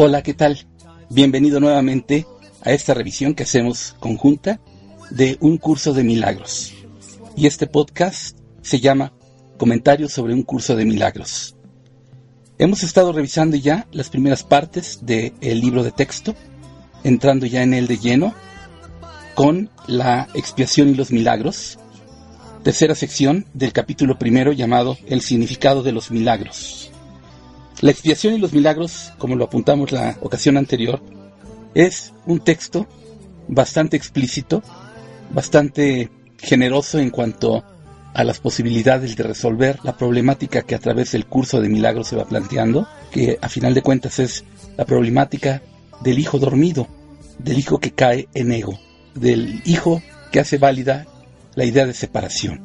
Hola, 0.00 0.22
¿qué 0.22 0.32
tal? 0.32 0.64
Bienvenido 1.10 1.58
nuevamente 1.58 2.24
a 2.62 2.70
esta 2.70 2.94
revisión 2.94 3.34
que 3.34 3.42
hacemos 3.42 3.96
conjunta 3.98 4.60
de 5.10 5.38
un 5.40 5.58
curso 5.58 5.92
de 5.92 6.04
milagros. 6.04 6.72
Y 7.34 7.48
este 7.48 7.66
podcast 7.66 8.38
se 8.62 8.78
llama 8.78 9.12
Comentarios 9.56 10.12
sobre 10.12 10.34
un 10.34 10.44
curso 10.44 10.76
de 10.76 10.84
milagros. 10.84 11.56
Hemos 12.58 12.84
estado 12.84 13.10
revisando 13.10 13.56
ya 13.56 13.88
las 13.90 14.08
primeras 14.08 14.44
partes 14.44 15.00
del 15.02 15.32
libro 15.40 15.82
de 15.82 15.90
texto, 15.90 16.36
entrando 17.02 17.46
ya 17.46 17.64
en 17.64 17.74
él 17.74 17.88
de 17.88 17.98
lleno, 17.98 18.34
con 19.34 19.68
la 19.88 20.28
expiación 20.32 20.90
y 20.90 20.94
los 20.94 21.10
milagros, 21.10 21.76
tercera 22.62 22.94
sección 22.94 23.46
del 23.52 23.72
capítulo 23.72 24.16
primero 24.16 24.52
llamado 24.52 24.96
El 25.08 25.22
significado 25.22 25.82
de 25.82 25.90
los 25.90 26.12
milagros. 26.12 26.87
La 27.80 27.92
expiación 27.92 28.34
y 28.34 28.38
los 28.38 28.52
milagros, 28.52 29.12
como 29.18 29.36
lo 29.36 29.44
apuntamos 29.44 29.92
la 29.92 30.16
ocasión 30.20 30.56
anterior, 30.56 31.00
es 31.74 32.12
un 32.26 32.40
texto 32.40 32.88
bastante 33.46 33.96
explícito, 33.96 34.64
bastante 35.30 36.10
generoso 36.38 36.98
en 36.98 37.10
cuanto 37.10 37.64
a 38.14 38.24
las 38.24 38.40
posibilidades 38.40 39.14
de 39.14 39.22
resolver 39.22 39.78
la 39.84 39.96
problemática 39.96 40.62
que 40.62 40.74
a 40.74 40.80
través 40.80 41.12
del 41.12 41.26
curso 41.26 41.60
de 41.60 41.68
milagros 41.68 42.08
se 42.08 42.16
va 42.16 42.24
planteando, 42.24 42.88
que 43.12 43.38
a 43.40 43.48
final 43.48 43.74
de 43.74 43.82
cuentas 43.82 44.18
es 44.18 44.44
la 44.76 44.84
problemática 44.84 45.62
del 46.00 46.18
hijo 46.18 46.40
dormido, 46.40 46.88
del 47.38 47.60
hijo 47.60 47.78
que 47.78 47.92
cae 47.92 48.28
en 48.34 48.50
ego, 48.50 48.76
del 49.14 49.62
hijo 49.64 50.02
que 50.32 50.40
hace 50.40 50.58
válida 50.58 51.06
la 51.54 51.64
idea 51.64 51.86
de 51.86 51.94
separación 51.94 52.60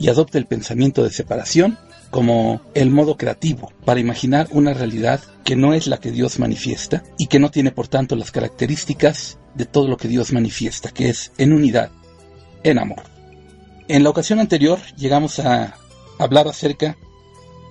y 0.00 0.08
adopta 0.08 0.38
el 0.38 0.46
pensamiento 0.46 1.04
de 1.04 1.10
separación 1.10 1.78
como 2.12 2.60
el 2.74 2.90
modo 2.90 3.16
creativo 3.16 3.72
para 3.86 3.98
imaginar 3.98 4.46
una 4.50 4.74
realidad 4.74 5.20
que 5.44 5.56
no 5.56 5.72
es 5.72 5.86
la 5.86 5.96
que 5.96 6.12
Dios 6.12 6.38
manifiesta 6.38 7.02
y 7.16 7.26
que 7.26 7.40
no 7.40 7.50
tiene 7.50 7.72
por 7.72 7.88
tanto 7.88 8.16
las 8.16 8.30
características 8.30 9.38
de 9.54 9.64
todo 9.64 9.88
lo 9.88 9.96
que 9.96 10.08
Dios 10.08 10.30
manifiesta, 10.30 10.90
que 10.90 11.08
es 11.08 11.32
en 11.38 11.54
unidad, 11.54 11.90
en 12.64 12.78
amor. 12.78 13.02
En 13.88 14.04
la 14.04 14.10
ocasión 14.10 14.40
anterior 14.40 14.78
llegamos 14.98 15.38
a 15.38 15.74
hablar 16.18 16.48
acerca 16.48 16.98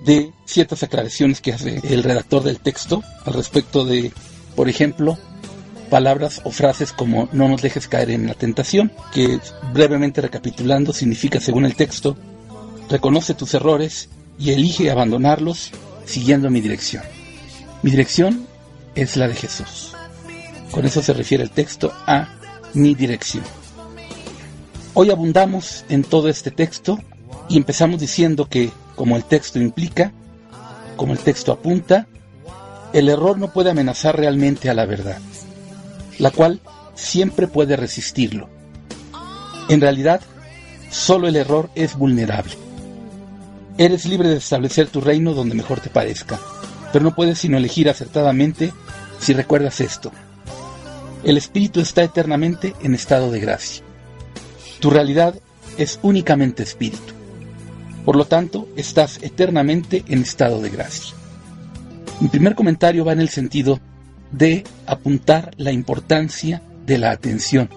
de 0.04 0.32
ciertas 0.44 0.82
aclaraciones 0.82 1.40
que 1.40 1.52
hace 1.52 1.80
el 1.84 2.02
redactor 2.02 2.42
del 2.42 2.58
texto 2.58 3.04
al 3.24 3.34
respecto 3.34 3.84
de, 3.84 4.12
por 4.56 4.68
ejemplo, 4.68 5.18
palabras 5.88 6.40
o 6.42 6.50
frases 6.50 6.92
como 6.92 7.28
no 7.30 7.48
nos 7.48 7.62
dejes 7.62 7.86
caer 7.86 8.10
en 8.10 8.26
la 8.26 8.34
tentación, 8.34 8.90
que 9.14 9.38
brevemente 9.72 10.20
recapitulando 10.20 10.92
significa, 10.92 11.38
según 11.38 11.64
el 11.64 11.76
texto, 11.76 12.16
reconoce 12.90 13.34
tus 13.34 13.54
errores 13.54 14.08
y 14.38 14.50
elige 14.50 14.90
abandonarlos 14.90 15.70
siguiendo 16.04 16.50
mi 16.50 16.60
dirección. 16.60 17.02
Mi 17.82 17.90
dirección 17.90 18.46
es 18.94 19.16
la 19.16 19.28
de 19.28 19.34
Jesús. 19.34 19.94
Con 20.70 20.84
eso 20.86 21.02
se 21.02 21.12
refiere 21.12 21.42
el 21.42 21.50
texto 21.50 21.92
a 22.06 22.28
mi 22.74 22.94
dirección. 22.94 23.44
Hoy 24.94 25.10
abundamos 25.10 25.84
en 25.88 26.04
todo 26.04 26.28
este 26.28 26.50
texto 26.50 26.98
y 27.48 27.56
empezamos 27.56 28.00
diciendo 28.00 28.48
que, 28.48 28.70
como 28.94 29.16
el 29.16 29.24
texto 29.24 29.58
implica, 29.58 30.12
como 30.96 31.12
el 31.12 31.18
texto 31.18 31.52
apunta, 31.52 32.06
el 32.92 33.08
error 33.08 33.38
no 33.38 33.52
puede 33.52 33.70
amenazar 33.70 34.16
realmente 34.16 34.68
a 34.68 34.74
la 34.74 34.86
verdad, 34.86 35.18
la 36.18 36.30
cual 36.30 36.60
siempre 36.94 37.48
puede 37.48 37.76
resistirlo. 37.76 38.48
En 39.68 39.80
realidad, 39.80 40.20
solo 40.90 41.28
el 41.28 41.36
error 41.36 41.70
es 41.74 41.96
vulnerable. 41.96 42.61
Eres 43.78 44.04
libre 44.04 44.28
de 44.28 44.36
establecer 44.36 44.88
tu 44.88 45.00
reino 45.00 45.32
donde 45.32 45.54
mejor 45.54 45.80
te 45.80 45.88
parezca, 45.88 46.38
pero 46.92 47.04
no 47.04 47.14
puedes 47.14 47.38
sino 47.38 47.56
elegir 47.56 47.88
acertadamente 47.88 48.72
si 49.18 49.32
recuerdas 49.32 49.80
esto. 49.80 50.12
El 51.24 51.38
espíritu 51.38 51.80
está 51.80 52.02
eternamente 52.02 52.74
en 52.82 52.94
estado 52.94 53.30
de 53.30 53.40
gracia. 53.40 53.82
Tu 54.80 54.90
realidad 54.90 55.34
es 55.78 55.98
únicamente 56.02 56.62
espíritu. 56.62 57.14
Por 58.04 58.16
lo 58.16 58.26
tanto, 58.26 58.68
estás 58.76 59.20
eternamente 59.22 60.04
en 60.08 60.22
estado 60.22 60.60
de 60.60 60.68
gracia. 60.68 61.14
Mi 62.20 62.28
primer 62.28 62.54
comentario 62.54 63.04
va 63.04 63.12
en 63.12 63.20
el 63.20 63.28
sentido 63.28 63.80
de 64.32 64.64
apuntar 64.86 65.52
la 65.56 65.72
importancia 65.72 66.62
de 66.84 66.98
la 66.98 67.10
atención, 67.10 67.70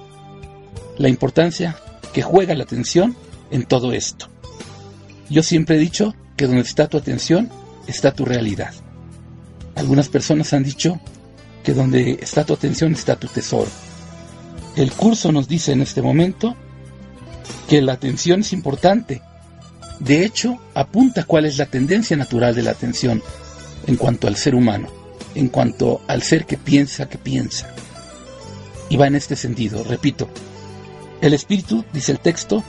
la 0.97 1.09
importancia 1.09 1.77
que 2.13 2.21
juega 2.21 2.55
la 2.55 2.63
atención 2.63 3.15
en 3.51 3.63
todo 3.63 3.93
esto. 3.93 4.34
Yo 5.29 5.43
siempre 5.43 5.75
he 5.75 5.79
dicho 5.79 6.13
que 6.37 6.47
donde 6.47 6.61
está 6.61 6.87
tu 6.87 6.97
atención 6.97 7.49
está 7.87 8.13
tu 8.13 8.25
realidad. 8.25 8.73
Algunas 9.75 10.09
personas 10.09 10.53
han 10.53 10.63
dicho 10.63 10.99
que 11.63 11.73
donde 11.73 12.19
está 12.21 12.45
tu 12.45 12.53
atención 12.53 12.93
está 12.93 13.15
tu 13.15 13.27
tesoro. 13.27 13.69
El 14.75 14.91
curso 14.91 15.31
nos 15.31 15.47
dice 15.47 15.71
en 15.71 15.81
este 15.81 16.01
momento 16.01 16.55
que 17.67 17.81
la 17.81 17.93
atención 17.93 18.41
es 18.41 18.53
importante. 18.53 19.21
De 19.99 20.25
hecho, 20.25 20.59
apunta 20.73 21.23
cuál 21.23 21.45
es 21.45 21.57
la 21.57 21.65
tendencia 21.65 22.15
natural 22.17 22.53
de 22.53 22.63
la 22.63 22.71
atención 22.71 23.23
en 23.87 23.95
cuanto 23.95 24.27
al 24.27 24.35
ser 24.35 24.55
humano, 24.55 24.89
en 25.33 25.47
cuanto 25.47 26.01
al 26.07 26.21
ser 26.21 26.45
que 26.45 26.57
piensa 26.57 27.09
que 27.09 27.17
piensa. 27.17 27.69
Y 28.89 28.97
va 28.97 29.07
en 29.07 29.15
este 29.15 29.35
sentido, 29.35 29.83
repito, 29.83 30.29
el 31.21 31.33
espíritu, 31.33 31.83
dice 31.93 32.11
el 32.11 32.19
texto, 32.19 32.63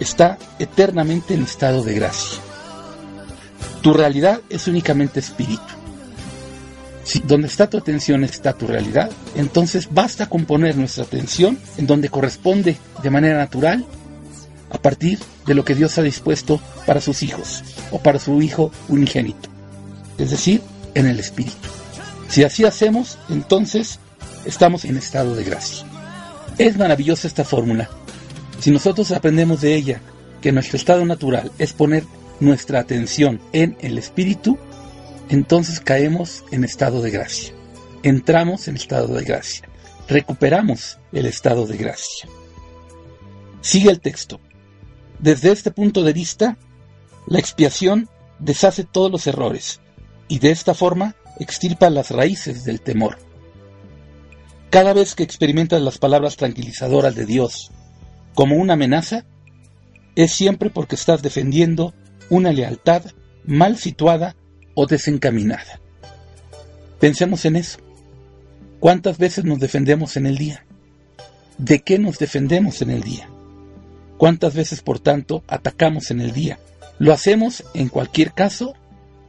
está 0.00 0.38
eternamente 0.58 1.34
en 1.34 1.42
estado 1.42 1.82
de 1.82 1.94
gracia. 1.94 2.40
Tu 3.82 3.92
realidad 3.92 4.40
es 4.48 4.66
únicamente 4.66 5.20
espíritu. 5.20 5.62
Si 7.04 7.20
donde 7.20 7.46
está 7.46 7.70
tu 7.70 7.78
atención 7.78 8.22
está 8.24 8.52
tu 8.52 8.66
realidad, 8.66 9.10
entonces 9.34 9.88
basta 9.90 10.28
con 10.28 10.44
poner 10.44 10.76
nuestra 10.76 11.04
atención 11.04 11.58
en 11.78 11.86
donde 11.86 12.10
corresponde 12.10 12.76
de 13.02 13.10
manera 13.10 13.38
natural 13.38 13.86
a 14.70 14.78
partir 14.78 15.18
de 15.46 15.54
lo 15.54 15.64
que 15.64 15.74
Dios 15.74 15.96
ha 15.96 16.02
dispuesto 16.02 16.60
para 16.86 17.00
sus 17.00 17.22
hijos 17.22 17.64
o 17.90 17.98
para 18.00 18.18
su 18.18 18.42
hijo 18.42 18.70
unigénito, 18.88 19.48
es 20.18 20.30
decir, 20.30 20.60
en 20.94 21.06
el 21.06 21.18
espíritu. 21.18 21.56
Si 22.28 22.44
así 22.44 22.64
hacemos, 22.64 23.18
entonces 23.30 24.00
estamos 24.44 24.84
en 24.84 24.98
estado 24.98 25.34
de 25.34 25.44
gracia. 25.44 25.86
Es 26.58 26.76
maravillosa 26.76 27.26
esta 27.26 27.44
fórmula. 27.44 27.88
Si 28.60 28.70
nosotros 28.70 29.12
aprendemos 29.12 29.60
de 29.60 29.74
ella 29.74 30.00
que 30.40 30.52
nuestro 30.52 30.76
estado 30.76 31.04
natural 31.04 31.52
es 31.58 31.72
poner 31.72 32.04
nuestra 32.40 32.80
atención 32.80 33.40
en 33.52 33.76
el 33.80 33.98
espíritu, 33.98 34.58
entonces 35.28 35.80
caemos 35.80 36.44
en 36.50 36.64
estado 36.64 37.02
de 37.02 37.10
gracia. 37.10 37.54
Entramos 38.02 38.68
en 38.68 38.76
estado 38.76 39.14
de 39.14 39.24
gracia. 39.24 39.68
Recuperamos 40.08 40.98
el 41.12 41.26
estado 41.26 41.66
de 41.66 41.76
gracia. 41.76 42.28
Sigue 43.60 43.90
el 43.90 44.00
texto. 44.00 44.40
Desde 45.18 45.52
este 45.52 45.70
punto 45.70 46.02
de 46.02 46.12
vista, 46.12 46.56
la 47.26 47.38
expiación 47.38 48.08
deshace 48.38 48.84
todos 48.84 49.10
los 49.10 49.26
errores 49.26 49.80
y 50.28 50.38
de 50.38 50.50
esta 50.50 50.74
forma 50.74 51.14
extirpa 51.38 51.90
las 51.90 52.10
raíces 52.10 52.64
del 52.64 52.80
temor. 52.80 53.18
Cada 54.70 54.92
vez 54.92 55.14
que 55.14 55.22
experimentas 55.22 55.82
las 55.82 55.98
palabras 55.98 56.36
tranquilizadoras 56.36 57.14
de 57.14 57.26
Dios 57.26 57.70
como 58.38 58.54
una 58.54 58.74
amenaza, 58.74 59.24
es 60.14 60.30
siempre 60.30 60.70
porque 60.70 60.94
estás 60.94 61.22
defendiendo 61.22 61.92
una 62.30 62.52
lealtad 62.52 63.02
mal 63.44 63.76
situada 63.76 64.36
o 64.74 64.86
desencaminada. 64.86 65.80
Pensemos 67.00 67.44
en 67.46 67.56
eso. 67.56 67.80
¿Cuántas 68.78 69.18
veces 69.18 69.44
nos 69.44 69.58
defendemos 69.58 70.16
en 70.16 70.26
el 70.26 70.38
día? 70.38 70.64
¿De 71.58 71.80
qué 71.80 71.98
nos 71.98 72.20
defendemos 72.20 72.80
en 72.80 72.90
el 72.90 73.02
día? 73.02 73.28
¿Cuántas 74.18 74.54
veces, 74.54 74.82
por 74.82 75.00
tanto, 75.00 75.42
atacamos 75.48 76.12
en 76.12 76.20
el 76.20 76.30
día? 76.30 76.60
Lo 77.00 77.12
hacemos, 77.12 77.64
en 77.74 77.88
cualquier 77.88 78.34
caso, 78.34 78.74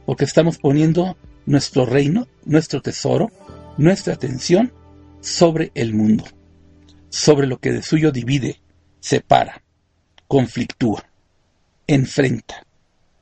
porque 0.06 0.24
estamos 0.24 0.58
poniendo 0.58 1.16
nuestro 1.46 1.84
reino, 1.84 2.28
nuestro 2.44 2.80
tesoro, 2.80 3.32
nuestra 3.76 4.14
atención 4.14 4.72
sobre 5.20 5.72
el 5.74 5.94
mundo, 5.94 6.26
sobre 7.08 7.48
lo 7.48 7.58
que 7.58 7.72
de 7.72 7.82
suyo 7.82 8.12
divide, 8.12 8.60
separa, 9.00 9.62
conflictúa, 10.28 11.04
enfrenta. 11.86 12.64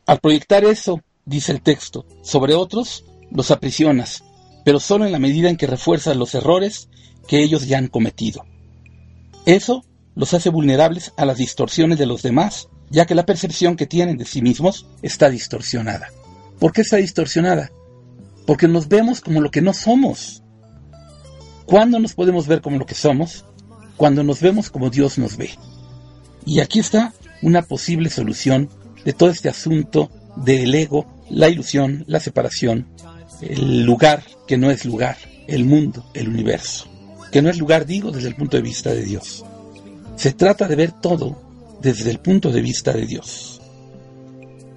Al 0.06 0.20
proyectar 0.20 0.64
eso, 0.64 1.02
dice 1.24 1.52
el 1.52 1.62
texto, 1.62 2.06
sobre 2.22 2.54
otros, 2.54 3.04
los 3.30 3.50
aprisionas, 3.50 4.24
pero 4.64 4.80
solo 4.80 5.06
en 5.06 5.12
la 5.12 5.18
medida 5.18 5.48
en 5.48 5.56
que 5.56 5.66
refuerzas 5.66 6.16
los 6.16 6.34
errores 6.34 6.88
que 7.26 7.42
ellos 7.42 7.66
ya 7.66 7.78
han 7.78 7.88
cometido. 7.88 8.44
Eso 9.46 9.84
los 10.14 10.34
hace 10.34 10.50
vulnerables 10.50 11.12
a 11.16 11.24
las 11.24 11.38
distorsiones 11.38 11.98
de 11.98 12.06
los 12.06 12.22
demás, 12.22 12.68
ya 12.90 13.06
que 13.06 13.14
la 13.14 13.24
percepción 13.24 13.76
que 13.76 13.86
tienen 13.86 14.18
de 14.18 14.24
sí 14.24 14.42
mismos 14.42 14.86
está 15.02 15.30
distorsionada. 15.30 16.08
¿Por 16.58 16.72
qué 16.72 16.80
está 16.80 16.96
distorsionada? 16.96 17.70
Porque 18.46 18.66
nos 18.66 18.88
vemos 18.88 19.20
como 19.20 19.40
lo 19.40 19.50
que 19.50 19.62
no 19.62 19.72
somos. 19.72 20.42
¿Cuándo 21.66 22.00
nos 22.00 22.14
podemos 22.14 22.46
ver 22.46 22.62
como 22.62 22.78
lo 22.78 22.86
que 22.86 22.94
somos? 22.94 23.44
Cuando 23.98 24.22
nos 24.22 24.40
vemos 24.40 24.70
como 24.70 24.88
Dios 24.88 25.18
nos 25.18 25.36
ve. 25.36 25.50
Y 26.46 26.60
aquí 26.60 26.78
está 26.78 27.12
una 27.42 27.62
posible 27.62 28.08
solución 28.08 28.70
de 29.04 29.12
todo 29.12 29.28
este 29.28 29.48
asunto 29.48 30.10
del 30.36 30.72
ego, 30.74 31.04
la 31.28 31.48
ilusión, 31.48 32.04
la 32.06 32.20
separación, 32.20 32.86
el 33.42 33.84
lugar 33.84 34.22
que 34.46 34.56
no 34.56 34.70
es 34.70 34.84
lugar, 34.84 35.16
el 35.48 35.64
mundo, 35.64 36.04
el 36.14 36.28
universo, 36.28 36.86
que 37.32 37.42
no 37.42 37.50
es 37.50 37.58
lugar, 37.58 37.86
digo, 37.86 38.12
desde 38.12 38.28
el 38.28 38.36
punto 38.36 38.56
de 38.56 38.62
vista 38.62 38.94
de 38.94 39.02
Dios. 39.02 39.44
Se 40.16 40.32
trata 40.32 40.68
de 40.68 40.76
ver 40.76 40.92
todo 40.92 41.78
desde 41.82 42.10
el 42.10 42.20
punto 42.20 42.52
de 42.52 42.62
vista 42.62 42.92
de 42.92 43.04
Dios. 43.04 43.60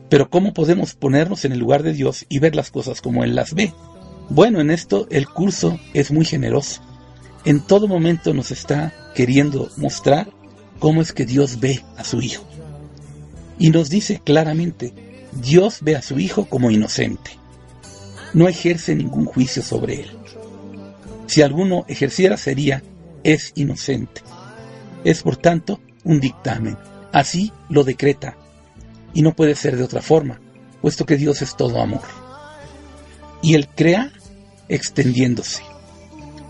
Pero 0.10 0.30
¿cómo 0.30 0.54
podemos 0.54 0.96
ponernos 0.96 1.46
en 1.46 1.52
el 1.52 1.60
lugar 1.60 1.84
de 1.84 1.94
Dios 1.94 2.26
y 2.28 2.40
ver 2.40 2.56
las 2.56 2.72
cosas 2.72 3.02
como 3.02 3.24
Él 3.24 3.36
las 3.36 3.54
ve? 3.54 3.72
Bueno, 4.30 4.60
en 4.60 4.72
esto 4.72 5.08
el 5.12 5.28
curso 5.28 5.80
es 5.94 6.12
muy 6.12 6.26
generoso. 6.26 6.82
En 7.46 7.62
todo 7.62 7.88
momento 7.88 8.34
nos 8.34 8.52
está 8.52 8.94
queriendo 9.16 9.70
mostrar 9.78 10.32
cómo 10.80 11.02
es 11.02 11.14
que 11.14 11.26
Dios 11.26 11.60
ve 11.60 11.84
a 11.98 12.04
su 12.04 12.22
Hijo. 12.22 12.44
Y 13.60 13.70
nos 13.70 13.90
dice 13.90 14.22
claramente, 14.24 14.94
Dios 15.32 15.80
ve 15.82 15.96
a 15.96 16.02
su 16.02 16.20
Hijo 16.20 16.46
como 16.46 16.72
inocente. 16.72 17.32
No 18.34 18.48
ejerce 18.48 18.96
ningún 18.96 19.26
juicio 19.26 19.62
sobre 19.62 20.02
él. 20.02 20.12
Si 21.28 21.42
alguno 21.42 21.86
ejerciera 21.88 22.38
sería, 22.38 22.84
es 23.24 23.52
inocente. 23.56 24.22
Es 25.04 25.24
por 25.24 25.38
tanto 25.38 25.80
un 26.04 26.20
dictamen. 26.20 26.78
Así 27.12 27.52
lo 27.70 27.84
decreta. 27.84 28.38
Y 29.14 29.22
no 29.22 29.34
puede 29.34 29.56
ser 29.56 29.78
de 29.78 29.84
otra 29.84 30.02
forma, 30.02 30.40
puesto 30.82 31.06
que 31.06 31.18
Dios 31.18 31.42
es 31.42 31.56
todo 31.56 31.82
amor. 31.82 32.02
Y 33.42 33.56
Él 33.56 33.68
crea 33.68 34.12
extendiéndose, 34.70 35.64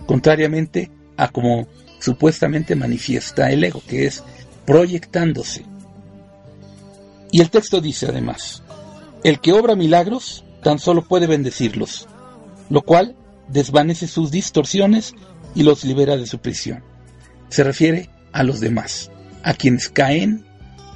contrariamente 0.06 0.92
a 1.18 1.30
como 1.30 1.68
supuestamente 2.02 2.76
manifiesta 2.76 3.52
el 3.52 3.64
ego, 3.64 3.82
que 3.88 4.06
es 4.06 4.24
proyectándose. 4.66 5.64
Y 7.32 7.40
el 7.40 7.50
texto 7.50 7.80
dice 7.80 8.08
además, 8.08 8.64
el 9.24 9.40
que 9.40 9.54
obra 9.54 9.76
milagros 9.76 10.44
tan 10.64 10.80
solo 10.80 11.08
puede 11.08 11.28
bendecirlos, 11.28 12.08
lo 12.70 12.82
cual 12.82 13.16
desvanece 13.48 14.08
sus 14.08 14.32
distorsiones 14.32 15.14
y 15.56 15.64
los 15.64 15.86
libera 15.86 16.18
de 16.18 16.28
su 16.28 16.40
prisión. 16.40 16.84
Se 17.50 17.64
refiere 17.64 18.10
a 18.34 18.44
los 18.44 18.60
demás, 18.60 19.12
a 19.44 19.54
quienes 19.54 19.90
caen 19.90 20.46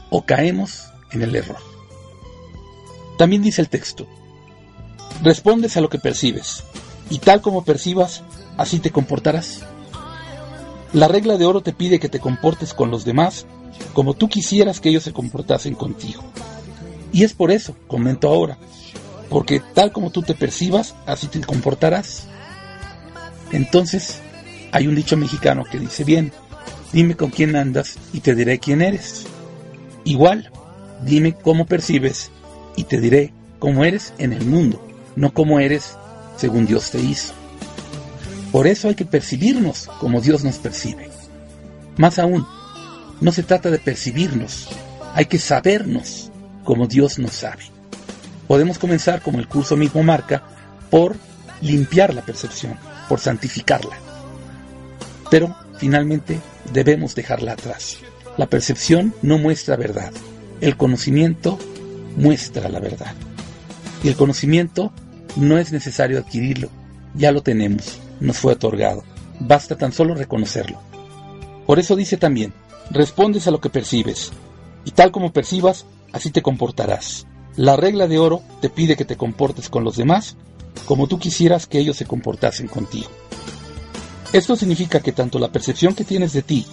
o 0.09 0.25
caemos 0.25 0.85
en 1.11 1.21
el 1.21 1.35
error. 1.35 1.57
También 3.17 3.41
dice 3.41 3.61
el 3.61 3.69
texto, 3.69 4.07
respondes 5.21 5.77
a 5.77 5.81
lo 5.81 5.89
que 5.89 5.99
percibes, 5.99 6.63
y 7.09 7.19
tal 7.19 7.41
como 7.41 7.63
percibas, 7.63 8.23
así 8.57 8.79
te 8.79 8.91
comportarás. 8.91 9.63
La 10.95 11.09
regla 11.09 11.35
de 11.35 11.45
oro 11.45 11.59
te 11.59 11.73
pide 11.73 11.99
que 11.99 12.07
te 12.07 12.21
comportes 12.21 12.73
con 12.73 12.89
los 12.89 13.03
demás 13.03 13.45
como 13.91 14.13
tú 14.13 14.29
quisieras 14.29 14.79
que 14.79 14.87
ellos 14.87 15.03
se 15.03 15.11
comportasen 15.11 15.75
contigo. 15.75 16.23
Y 17.11 17.25
es 17.25 17.33
por 17.33 17.51
eso, 17.51 17.75
comento 17.87 18.29
ahora, 18.29 18.57
porque 19.29 19.61
tal 19.73 19.91
como 19.91 20.09
tú 20.09 20.21
te 20.21 20.35
percibas, 20.35 20.95
así 21.05 21.27
te 21.27 21.41
comportarás. 21.41 22.27
Entonces, 23.51 24.21
hay 24.71 24.87
un 24.87 24.95
dicho 24.95 25.17
mexicano 25.17 25.65
que 25.69 25.79
dice 25.79 26.05
bien, 26.05 26.31
dime 26.93 27.15
con 27.15 27.29
quién 27.29 27.57
andas 27.57 27.97
y 28.13 28.21
te 28.21 28.33
diré 28.33 28.59
quién 28.59 28.81
eres. 28.81 29.25
Igual, 30.05 30.49
dime 31.03 31.33
cómo 31.33 31.65
percibes 31.65 32.31
y 32.77 32.85
te 32.85 33.01
diré 33.01 33.33
cómo 33.59 33.83
eres 33.83 34.13
en 34.17 34.31
el 34.31 34.45
mundo, 34.45 34.81
no 35.17 35.33
cómo 35.33 35.59
eres 35.59 35.97
según 36.37 36.65
Dios 36.65 36.89
te 36.89 37.01
hizo. 37.01 37.33
Por 38.55 38.67
eso 38.67 38.87
hay 38.87 38.95
que 38.95 39.03
percibirnos 39.03 39.89
como 39.99 40.21
Dios 40.21 40.45
nos 40.45 40.59
percibe. 40.59 41.09
Más 41.97 42.19
aún, 42.19 42.47
no 43.19 43.33
se 43.33 43.43
trata 43.43 43.69
de 43.69 43.79
percibirnos, 43.79 44.69
hay 45.13 45.25
que 45.25 45.39
sabernos 45.39 46.31
como 46.63 46.87
Dios 46.87 47.19
nos 47.19 47.33
sabe. 47.33 47.63
Podemos 48.47 48.79
comenzar, 48.79 49.21
como 49.21 49.39
el 49.39 49.49
curso 49.49 49.75
mismo 49.75 50.03
marca, 50.03 50.41
por 50.89 51.17
limpiar 51.59 52.13
la 52.13 52.21
percepción, 52.21 52.77
por 53.09 53.19
santificarla. 53.19 53.97
Pero 55.29 55.53
finalmente 55.77 56.39
debemos 56.71 57.13
dejarla 57.13 57.51
atrás. 57.51 57.97
La 58.37 58.45
percepción 58.45 59.13
no 59.21 59.37
muestra 59.37 59.75
verdad, 59.75 60.13
el 60.61 60.77
conocimiento 60.77 61.59
muestra 62.15 62.69
la 62.69 62.79
verdad. 62.79 63.15
Y 64.01 64.07
el 64.07 64.15
conocimiento 64.15 64.93
no 65.35 65.57
es 65.57 65.73
necesario 65.73 66.19
adquirirlo, 66.19 66.69
ya 67.15 67.33
lo 67.33 67.43
tenemos, 67.43 67.99
nos 68.19 68.37
fue 68.37 68.53
otorgado, 68.53 69.03
basta 69.39 69.77
tan 69.77 69.91
solo 69.91 70.15
reconocerlo. 70.15 70.79
Por 71.65 71.79
eso 71.79 71.95
dice 71.95 72.17
también, 72.17 72.53
respondes 72.91 73.47
a 73.47 73.51
lo 73.51 73.59
que 73.61 73.69
percibes, 73.69 74.31
y 74.85 74.91
tal 74.91 75.11
como 75.11 75.33
percibas, 75.33 75.85
así 76.11 76.31
te 76.31 76.41
comportarás. 76.41 77.25
La 77.55 77.75
regla 77.75 78.07
de 78.07 78.19
oro 78.19 78.41
te 78.61 78.69
pide 78.69 78.95
que 78.95 79.05
te 79.05 79.17
comportes 79.17 79.69
con 79.69 79.83
los 79.83 79.95
demás 79.95 80.35
como 80.85 81.07
tú 81.07 81.17
quisieras 81.17 81.67
que 81.67 81.79
ellos 81.79 81.97
se 81.97 82.05
comportasen 82.05 82.67
contigo. 82.67 83.09
Esto 84.33 84.55
significa 84.55 84.99
que 84.99 85.13
tanto 85.13 85.39
la 85.39 85.51
percepción 85.51 85.95
que 85.95 86.03
tienes 86.03 86.33
de 86.33 86.41
ti 86.41 86.65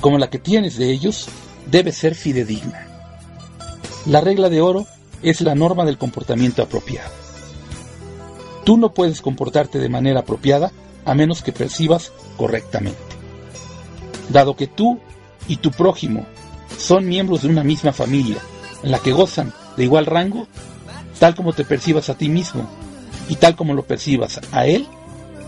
como 0.00 0.18
la 0.18 0.28
que 0.28 0.38
tienes 0.38 0.76
de 0.76 0.90
ellos 0.90 1.28
debe 1.70 1.92
ser 1.92 2.14
fidedigna. 2.14 2.88
La 4.06 4.20
regla 4.20 4.48
de 4.48 4.60
oro 4.60 4.86
es 5.22 5.40
la 5.40 5.54
norma 5.54 5.84
del 5.84 5.96
comportamiento 5.96 6.62
apropiado. 6.62 7.10
Tú 8.64 8.76
no 8.76 8.92
puedes 8.92 9.22
comportarte 9.22 9.78
de 9.78 9.88
manera 9.88 10.20
apropiada 10.20 10.72
a 11.04 11.14
menos 11.14 11.42
que 11.42 11.52
percibas 11.52 12.12
correctamente. 12.36 12.98
Dado 14.28 14.56
que 14.56 14.66
tú 14.66 15.00
y 15.48 15.56
tu 15.56 15.70
prójimo 15.70 16.26
son 16.78 17.06
miembros 17.06 17.42
de 17.42 17.48
una 17.48 17.64
misma 17.64 17.92
familia 17.92 18.38
en 18.82 18.90
la 18.90 18.98
que 18.98 19.12
gozan 19.12 19.52
de 19.76 19.84
igual 19.84 20.06
rango, 20.06 20.46
tal 21.18 21.34
como 21.34 21.52
te 21.52 21.64
percibas 21.64 22.08
a 22.08 22.14
ti 22.14 22.28
mismo 22.28 22.68
y 23.28 23.36
tal 23.36 23.56
como 23.56 23.74
lo 23.74 23.84
percibas 23.84 24.40
a 24.52 24.66
él, 24.66 24.86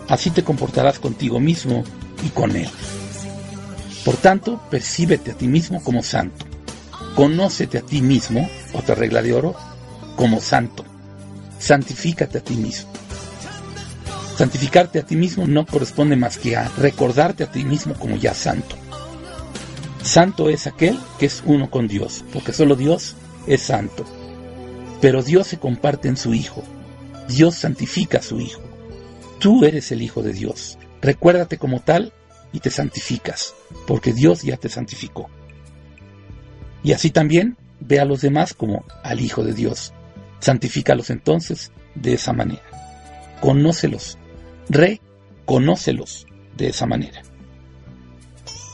así 0.08 0.30
te 0.30 0.44
comportarás 0.44 0.98
contigo 0.98 1.40
mismo 1.40 1.84
y 2.25 2.28
con 2.30 2.54
él. 2.56 2.68
Por 4.04 4.16
tanto, 4.16 4.60
percíbete 4.70 5.32
a 5.32 5.34
ti 5.34 5.48
mismo 5.48 5.82
como 5.82 6.02
santo. 6.02 6.46
Conócete 7.16 7.78
a 7.78 7.82
ti 7.82 8.02
mismo, 8.02 8.48
otra 8.72 8.94
regla 8.94 9.20
de 9.22 9.32
oro, 9.32 9.56
como 10.16 10.40
santo. 10.40 10.84
Santifícate 11.58 12.38
a 12.38 12.40
ti 12.40 12.54
mismo. 12.54 12.95
Santificarte 14.37 14.99
a 14.99 15.07
ti 15.07 15.16
mismo 15.16 15.47
no 15.47 15.64
corresponde 15.64 16.14
más 16.14 16.37
que 16.37 16.57
a 16.57 16.69
recordarte 16.76 17.45
a 17.45 17.50
ti 17.50 17.64
mismo 17.64 17.95
como 17.95 18.16
ya 18.16 18.35
santo. 18.35 18.76
Santo 20.02 20.50
es 20.50 20.66
aquel 20.66 20.99
que 21.19 21.25
es 21.25 21.43
uno 21.47 21.71
con 21.71 21.88
Dios, 21.88 22.23
porque 22.35 22.52
solo 22.52 22.76
Dios 22.76 23.16
es 23.47 23.62
santo. 23.62 24.05
Pero 25.00 25.23
Dios 25.23 25.47
se 25.47 25.59
comparte 25.59 26.09
en 26.09 26.19
su 26.19 26.35
Hijo. 26.35 26.62
Dios 27.28 27.55
santifica 27.55 28.19
a 28.19 28.23
su 28.23 28.38
Hijo. 28.38 28.61
Tú 29.38 29.64
eres 29.64 29.90
el 29.90 30.02
Hijo 30.02 30.23
de 30.23 30.35
Dios. 30.35 30.76
Recuérdate 31.00 31.57
como 31.57 31.81
tal 31.81 32.12
y 32.52 32.61
te 32.61 32.71
santificas, 32.71 33.55
porque 33.87 34.12
Dios 34.12 34.43
ya 34.43 34.59
te 34.59 34.69
santificó. 34.69 35.31
Y 36.83 36.93
así 36.93 37.11
también 37.11 37.57
ve 37.81 38.00
a 38.00 38.05
los 38.05 38.21
demás 38.21 38.52
como 38.52 38.85
al 39.02 39.21
Hijo 39.21 39.43
de 39.45 39.55
Dios. 39.55 39.95
Santifícalos 40.40 41.09
entonces 41.09 41.73
de 41.95 42.12
esa 42.12 42.35
manera. 42.35 42.62
Conócelos 43.40 44.19
reconócelos 44.68 46.26
de 46.56 46.68
esa 46.68 46.87
manera. 46.87 47.23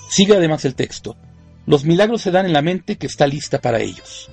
Sigue 0.08 0.37
además 0.37 0.64
el 0.64 0.75
texto. 0.75 1.16
Los 1.66 1.84
milagros 1.84 2.22
se 2.22 2.30
dan 2.30 2.46
en 2.46 2.52
la 2.52 2.62
mente 2.62 2.96
que 2.96 3.06
está 3.06 3.26
lista 3.26 3.61
para 3.61 3.80
ellos. 3.80 4.30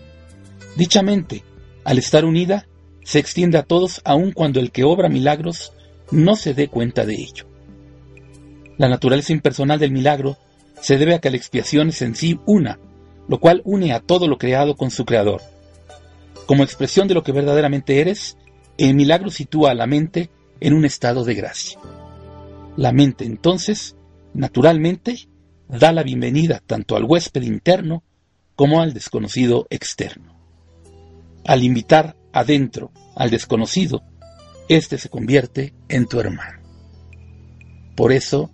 Dicha 0.75 1.01
mente, 1.01 1.43
al 1.83 1.97
estar 1.97 2.25
unida, 2.25 2.67
se 3.03 3.19
extiende 3.19 3.57
a 3.57 3.63
todos 3.63 4.01
aun 4.03 4.31
cuando 4.31 4.59
el 4.59 4.71
que 4.71 4.83
obra 4.83 5.09
milagros 5.09 5.73
no 6.11 6.35
se 6.35 6.53
dé 6.53 6.67
cuenta 6.67 7.05
de 7.05 7.15
ello. 7.15 7.45
La 8.77 8.89
naturaleza 8.89 9.33
impersonal 9.33 9.79
del 9.79 9.91
milagro 9.91 10.37
se 10.81 10.97
debe 10.97 11.15
a 11.15 11.19
que 11.19 11.29
la 11.29 11.37
expiación 11.37 11.89
es 11.89 12.01
en 12.01 12.15
sí 12.15 12.39
una, 12.45 12.79
lo 13.27 13.39
cual 13.39 13.61
une 13.65 13.93
a 13.93 13.99
todo 13.99 14.27
lo 14.27 14.37
creado 14.37 14.75
con 14.75 14.91
su 14.91 15.05
creador. 15.05 15.41
Como 16.45 16.63
expresión 16.63 17.07
de 17.07 17.13
lo 17.13 17.23
que 17.23 17.31
verdaderamente 17.31 18.01
eres, 18.01 18.37
el 18.77 18.95
milagro 18.95 19.29
sitúa 19.29 19.71
a 19.71 19.75
la 19.75 19.85
mente 19.85 20.29
en 20.59 20.73
un 20.73 20.85
estado 20.85 21.23
de 21.23 21.35
gracia. 21.35 21.79
La 22.75 22.91
mente 22.91 23.25
entonces, 23.25 23.95
naturalmente, 24.33 25.27
da 25.67 25.91
la 25.91 26.03
bienvenida 26.03 26.61
tanto 26.65 26.95
al 26.95 27.03
huésped 27.03 27.43
interno 27.43 28.03
como 28.55 28.81
al 28.81 28.93
desconocido 28.93 29.67
externo. 29.69 30.35
Al 31.45 31.63
invitar 31.63 32.15
adentro 32.33 32.91
al 33.15 33.29
desconocido, 33.29 34.03
éste 34.67 34.97
se 34.97 35.09
convierte 35.09 35.73
en 35.89 36.05
tu 36.07 36.19
hermano. 36.19 36.59
Por 37.95 38.13
eso, 38.13 38.51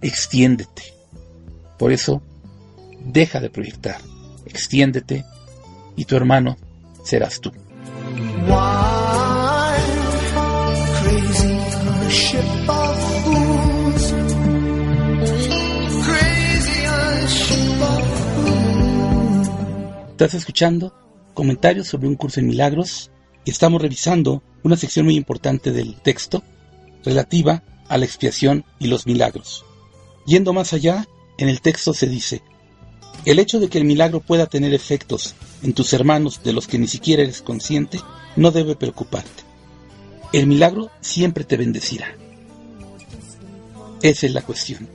extiéndete. 0.00 0.82
Por 1.78 1.92
eso, 1.92 2.22
deja 3.04 3.40
de 3.40 3.50
proyectar. 3.50 4.00
Extiéndete 4.46 5.24
y 5.96 6.04
tu 6.06 6.16
hermano 6.16 6.56
serás 7.04 7.40
tú. 7.40 7.52
Estás 20.14 20.34
escuchando 20.34 20.94
comentarios 21.34 21.88
sobre 21.88 22.06
un 22.06 22.14
curso 22.14 22.38
en 22.38 22.46
milagros 22.46 23.10
y 23.44 23.50
estamos 23.50 23.82
revisando 23.82 24.44
una 24.62 24.76
sección 24.76 25.06
muy 25.06 25.16
importante 25.16 25.72
del 25.72 25.96
texto 25.96 26.44
relativa 27.04 27.64
a 27.88 27.98
la 27.98 28.04
expiación 28.04 28.64
y 28.78 28.86
los 28.86 29.08
milagros. 29.08 29.64
Yendo 30.24 30.52
más 30.52 30.72
allá, 30.72 31.08
en 31.36 31.48
el 31.48 31.60
texto 31.60 31.92
se 31.92 32.06
dice, 32.06 32.42
el 33.24 33.40
hecho 33.40 33.58
de 33.58 33.68
que 33.68 33.78
el 33.78 33.84
milagro 33.86 34.20
pueda 34.20 34.46
tener 34.46 34.72
efectos 34.72 35.34
en 35.64 35.72
tus 35.72 35.92
hermanos 35.92 36.44
de 36.44 36.52
los 36.52 36.68
que 36.68 36.78
ni 36.78 36.86
siquiera 36.86 37.24
eres 37.24 37.42
consciente 37.42 37.98
no 38.36 38.52
debe 38.52 38.76
preocuparte. 38.76 39.42
El 40.32 40.46
milagro 40.46 40.92
siempre 41.00 41.42
te 41.42 41.56
bendecirá. 41.56 42.16
Esa 44.00 44.26
es 44.26 44.32
la 44.32 44.42
cuestión. 44.42 44.88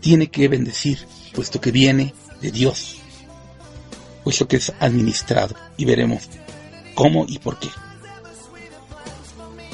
Tiene 0.00 0.26
que 0.26 0.48
bendecir, 0.48 1.06
puesto 1.32 1.60
que 1.60 1.70
viene 1.70 2.14
de 2.42 2.50
Dios, 2.50 2.99
puesto 4.30 4.46
que 4.46 4.58
es 4.58 4.72
administrado, 4.78 5.56
y 5.76 5.84
veremos 5.84 6.28
cómo 6.94 7.24
y 7.26 7.40
por 7.40 7.58
qué. 7.58 7.66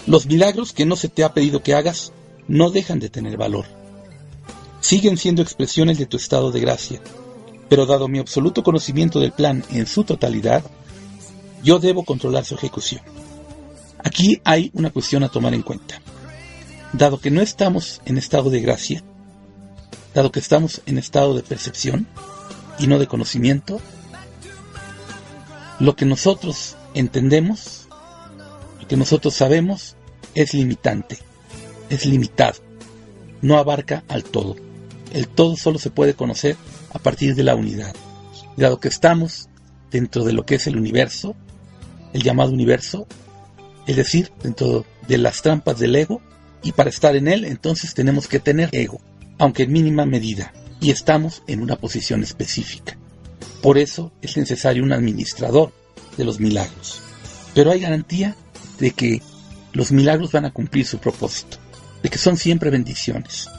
Los 0.07 0.25
milagros 0.25 0.73
que 0.73 0.87
no 0.87 0.97
se 0.97 1.11
te 1.11 1.25
ha 1.25 1.35
pedido 1.35 1.63
que 1.63 1.75
hagas 1.75 2.15
no 2.49 2.71
dejan 2.71 2.99
de 2.99 3.11
tener 3.11 3.37
valor. 3.37 3.67
Siguen 4.81 5.19
siendo 5.19 5.43
expresiones 5.43 5.99
de 5.99 6.07
tu 6.07 6.17
estado 6.17 6.53
de 6.53 6.61
gracia, 6.61 7.03
pero 7.69 7.85
dado 7.85 8.09
mi 8.09 8.19
absoluto 8.19 8.63
conocimiento 8.63 9.21
del 9.21 9.33
plan 9.33 9.63
en 9.71 9.87
su 9.87 10.05
totalidad, 10.05 10.65
yo 11.63 11.79
debo 11.79 12.07
controlar 12.07 12.47
su 12.47 12.55
ejecución. 12.55 13.03
Aquí 14.03 14.41
hay 14.43 14.71
una 14.73 14.89
cuestión 14.89 15.23
a 15.23 15.29
tomar 15.29 15.53
en 15.53 15.61
cuenta. 15.61 16.01
Dado 16.95 17.21
que 17.21 17.31
no 17.31 17.43
estamos 17.43 18.01
en 18.07 18.17
estado 18.17 18.49
de 18.49 18.63
gracia, 18.63 19.03
dado 20.15 20.33
que 20.33 20.41
estamos 20.41 20.81
en 20.87 20.97
estado 20.97 21.35
de 21.35 21.43
percepción 21.43 22.07
y 22.79 22.87
no 22.87 22.99
de 22.99 23.07
conocimiento, 23.07 23.83
lo 25.79 25.97
que 25.97 26.05
nosotros 26.05 26.77
entendemos, 26.95 27.89
lo 28.81 28.89
que 28.89 28.97
nosotros 28.97 29.35
sabemos, 29.35 29.97
es 30.35 30.55
limitante, 30.55 31.19
es 31.91 32.07
limitado, 32.07 32.61
no 33.43 33.59
abarca 33.59 34.05
al 34.09 34.25
todo. 34.25 34.57
El 35.13 35.29
todo 35.29 35.57
solo 35.57 35.79
se 35.79 35.91
puede 35.91 36.15
conocer 36.15 36.57
a 36.93 36.99
partir 36.99 37.35
de 37.35 37.43
la 37.43 37.55
unidad. 37.55 37.95
Dado 38.57 38.81
que 38.81 38.89
estamos 38.89 39.49
dentro 39.91 40.25
de 40.25 40.33
lo 40.33 40.45
que 40.45 40.57
es 40.57 40.67
el 40.67 40.77
universo, 40.77 41.35
el 42.13 42.23
llamado 42.23 42.53
universo, 42.53 43.07
es 43.87 43.97
decir, 43.97 44.33
dentro 44.43 44.85
de 45.07 45.19
las 45.19 45.43
trampas 45.43 45.79
del 45.79 45.95
ego, 45.95 46.21
y 46.63 46.73
para 46.73 46.91
estar 46.91 47.15
en 47.17 47.29
él 47.29 47.45
entonces 47.45 47.95
tenemos 47.95 48.27
que 48.27 48.41
tener 48.41 48.71
ego, 48.73 49.01
aunque 49.39 49.65
en 49.65 49.73
mínima 49.73 50.07
medida, 50.07 50.53
y 50.81 50.91
estamos 50.91 51.43
en 51.47 51.63
una 51.63 51.77
posición 51.77 52.23
específica. 52.23 52.99
Por 53.67 53.79
eso 53.79 54.13
es 54.23 54.37
necesario 54.37 54.85
un 54.85 54.93
administrador 54.93 55.73
de 56.17 56.25
los 56.25 56.39
milagros. 56.39 57.01
Pero 57.53 57.73
hay 57.73 57.81
garantía 57.81 58.37
de 58.79 58.93
que 58.93 59.21
los 59.73 59.91
milagros 59.91 60.31
van 60.31 60.45
a 60.45 60.53
cumplir 60.53 60.87
su 60.87 60.99
propósito, 60.99 61.57
de 62.01 62.09
que 62.09 62.17
son 62.17 62.37
siempre 62.37 62.71
bendiciones. 62.71 63.51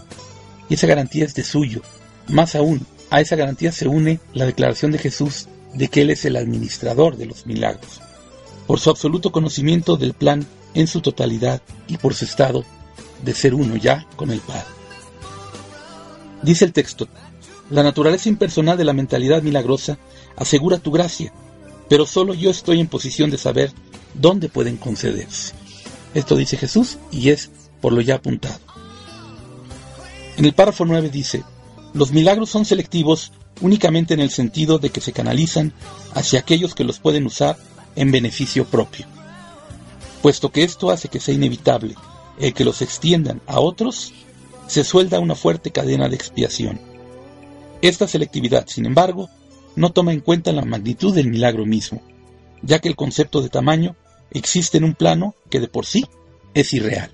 Y 0.70 0.76
esa 0.76 0.88
garantía 0.88 1.26
es 1.26 1.36
de 1.36 1.44
suyo. 1.44 1.82
Más 2.30 2.56
aún, 2.56 2.88
a 3.10 3.20
esa 3.20 3.36
garantía 3.36 3.74
se 3.74 3.90
une 3.90 4.22
la 4.32 4.46
declaración 4.46 4.94
de 4.94 4.98
Jesús 4.98 5.50
de 5.74 5.90
que 5.90 6.04
Él 6.04 6.10
es 6.10 6.24
el 6.24 6.38
administrador 6.38 7.18
de 7.18 7.26
los 7.26 7.46
milagros, 7.46 8.00
por 8.66 8.80
su 8.80 8.90
absoluto 8.90 9.34
conocimiento 9.34 9.98
del 9.98 10.14
plan 10.14 10.48
en 10.74 10.88
su 10.88 11.02
totalidad 11.02 11.62
y 11.90 11.98
por 11.98 12.14
su 12.14 12.24
estado 12.24 12.64
de 13.26 13.34
ser 13.34 13.54
uno 13.54 13.76
ya 13.76 14.08
con 14.16 14.32
el 14.32 14.40
Padre. 14.40 14.68
Dice 16.44 16.64
el 16.64 16.72
texto, 16.72 17.10
la 17.70 17.84
naturaleza 17.84 18.30
impersonal 18.30 18.78
de 18.78 18.86
la 18.86 18.94
mentalidad 18.94 19.42
milagrosa 19.42 19.98
asegura 20.36 20.78
tu 20.78 20.92
gracia, 20.92 21.34
pero 21.90 22.06
solo 22.06 22.34
yo 22.34 22.50
estoy 22.50 22.80
en 22.80 22.88
posición 22.88 23.30
de 23.30 23.38
saber 23.38 23.72
dónde 24.14 24.50
pueden 24.50 24.78
concederse. 24.78 25.54
Esto 26.14 26.36
dice 26.36 26.58
Jesús 26.58 26.98
y 27.12 27.30
es 27.30 27.52
por 27.82 27.94
lo 27.94 28.02
ya 28.02 28.16
apuntado. 28.16 28.60
En 30.38 30.46
el 30.46 30.54
párrafo 30.54 30.86
9 30.86 31.10
dice, 31.10 31.44
los 31.94 32.12
milagros 32.12 32.50
son 32.50 32.66
selectivos 32.66 33.32
únicamente 33.62 34.14
en 34.14 34.20
el 34.20 34.30
sentido 34.30 34.78
de 34.80 34.90
que 34.90 35.02
se 35.02 35.14
canalizan 35.14 35.74
hacia 36.14 36.40
aquellos 36.40 36.76
que 36.76 36.84
los 36.84 37.00
pueden 37.00 37.26
usar 37.26 37.58
en 37.96 38.12
beneficio 38.12 38.66
propio. 38.66 39.06
Puesto 40.22 40.52
que 40.52 40.64
esto 40.64 40.92
hace 40.92 41.10
que 41.10 41.20
sea 41.20 41.34
inevitable 41.34 41.96
el 42.40 42.54
que 42.54 42.66
los 42.66 42.82
extiendan 42.82 43.42
a 43.48 43.60
otros, 43.60 44.14
se 44.68 44.84
suelda 44.84 45.20
una 45.20 45.36
fuerte 45.36 45.72
cadena 45.72 46.08
de 46.08 46.16
expiación. 46.16 46.80
Esta 47.82 48.08
selectividad, 48.08 48.68
sin 48.68 48.86
embargo, 48.86 49.30
no 49.76 49.92
toma 49.92 50.14
en 50.14 50.22
cuenta 50.22 50.52
la 50.52 50.66
magnitud 50.66 51.14
del 51.14 51.30
milagro 51.30 51.66
mismo, 51.66 52.02
ya 52.64 52.80
que 52.80 52.90
el 52.90 52.96
concepto 52.96 53.42
de 53.42 53.50
tamaño 53.50 53.96
existe 54.32 54.78
en 54.78 54.84
un 54.84 54.96
plano 54.96 55.36
que 55.50 55.60
de 55.60 55.68
por 55.68 55.86
sí 55.86 56.08
es 56.54 56.74
irreal. 56.74 57.12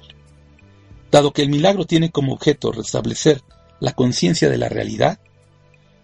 Dado 1.11 1.33
que 1.33 1.41
el 1.41 1.49
milagro 1.49 1.85
tiene 1.85 2.11
como 2.11 2.33
objeto 2.33 2.71
restablecer 2.71 3.41
la 3.79 3.91
conciencia 3.91 4.49
de 4.49 4.57
la 4.57 4.69
realidad, 4.69 5.19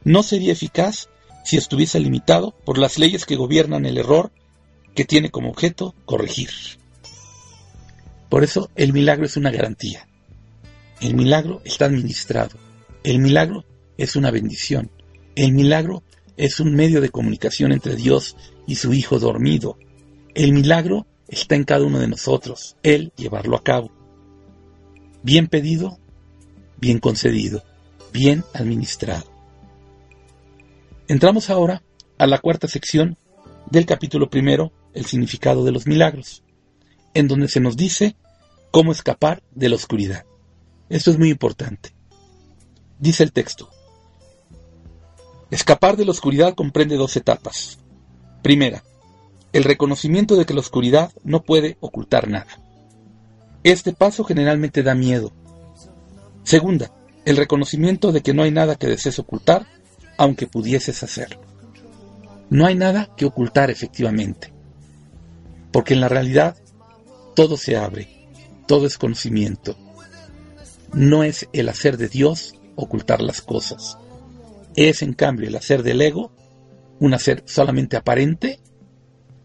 no 0.03 0.23
sería 0.23 0.51
eficaz 0.51 1.09
si 1.45 1.57
estuviese 1.57 1.99
limitado 1.99 2.51
por 2.65 2.77
las 2.77 2.99
leyes 2.99 3.25
que 3.25 3.37
gobiernan 3.37 3.85
el 3.85 3.97
error 3.97 4.31
que 4.93 5.05
tiene 5.05 5.31
como 5.31 5.49
objeto 5.49 5.95
corregir. 6.05 6.49
Por 8.29 8.43
eso 8.43 8.69
el 8.75 8.93
milagro 8.93 9.25
es 9.25 9.37
una 9.37 9.49
garantía. 9.49 10.07
El 11.01 11.15
milagro 11.15 11.61
está 11.63 11.85
administrado. 11.85 12.57
El 13.03 13.19
milagro 13.19 13.63
es 13.99 14.15
una 14.15 14.31
bendición. 14.31 14.89
El 15.35 15.51
milagro 15.51 16.03
es 16.37 16.61
un 16.61 16.73
medio 16.73 17.01
de 17.01 17.09
comunicación 17.09 17.73
entre 17.73 17.97
Dios 17.97 18.37
y 18.65 18.75
su 18.75 18.93
Hijo 18.93 19.19
dormido. 19.19 19.77
El 20.33 20.53
milagro 20.53 21.05
está 21.27 21.55
en 21.55 21.65
cada 21.65 21.85
uno 21.85 21.99
de 21.99 22.07
nosotros, 22.07 22.77
Él 22.81 23.11
llevarlo 23.17 23.57
a 23.57 23.63
cabo. 23.63 23.91
Bien 25.21 25.47
pedido, 25.47 25.99
bien 26.77 26.99
concedido, 26.99 27.61
bien 28.13 28.45
administrado. 28.53 29.29
Entramos 31.09 31.49
ahora 31.49 31.83
a 32.17 32.25
la 32.25 32.37
cuarta 32.37 32.69
sección 32.69 33.17
del 33.69 33.85
capítulo 33.85 34.29
primero, 34.29 34.71
el 34.93 35.05
significado 35.05 35.65
de 35.65 35.73
los 35.73 35.87
milagros, 35.87 36.41
en 37.13 37.27
donde 37.27 37.49
se 37.49 37.59
nos 37.59 37.75
dice 37.75 38.15
cómo 38.71 38.93
escapar 38.93 39.43
de 39.51 39.67
la 39.67 39.75
oscuridad. 39.75 40.23
Esto 40.87 41.11
es 41.11 41.19
muy 41.19 41.29
importante. 41.29 41.93
Dice 42.97 43.23
el 43.23 43.33
texto. 43.33 43.69
Escapar 45.51 45.97
de 45.97 46.05
la 46.05 46.11
oscuridad 46.11 46.53
comprende 46.53 46.95
dos 46.95 47.15
etapas. 47.15 47.79
Primera, 48.43 48.83
el 49.51 49.63
reconocimiento 49.63 50.35
de 50.35 50.45
que 50.45 50.53
la 50.53 50.59
oscuridad 50.59 51.11
no 51.23 51.41
puede 51.41 51.77
ocultar 51.79 52.27
nada. 52.27 52.59
Este 53.63 53.93
paso 53.93 54.23
generalmente 54.23 54.83
da 54.83 54.93
miedo. 54.93 55.31
Segunda, 56.43 56.91
el 57.25 57.35
reconocimiento 57.35 58.11
de 58.11 58.21
que 58.21 58.33
no 58.33 58.43
hay 58.43 58.51
nada 58.51 58.75
que 58.75 58.87
desees 58.87 59.19
ocultar, 59.19 59.65
aunque 60.17 60.47
pudieses 60.47 61.01
hacerlo. 61.03 61.41
No 62.49 62.65
hay 62.65 62.75
nada 62.75 63.09
que 63.17 63.25
ocultar 63.25 63.69
efectivamente, 63.69 64.53
porque 65.71 65.93
en 65.93 66.01
la 66.01 66.09
realidad 66.09 66.57
todo 67.35 67.57
se 67.57 67.77
abre, 67.77 68.07
todo 68.67 68.85
es 68.85 68.97
conocimiento. 68.97 69.75
No 70.93 71.23
es 71.23 71.47
el 71.53 71.69
hacer 71.69 71.97
de 71.97 72.07
Dios 72.07 72.55
ocultar 72.75 73.21
las 73.21 73.41
cosas. 73.41 73.97
Es 74.81 75.01
en 75.01 75.11
cambio 75.11 75.49
el 75.49 75.57
hacer 75.57 75.83
del 75.83 75.99
ego, 75.99 76.31
un 77.01 77.13
hacer 77.13 77.43
solamente 77.45 77.97
aparente, 77.97 78.61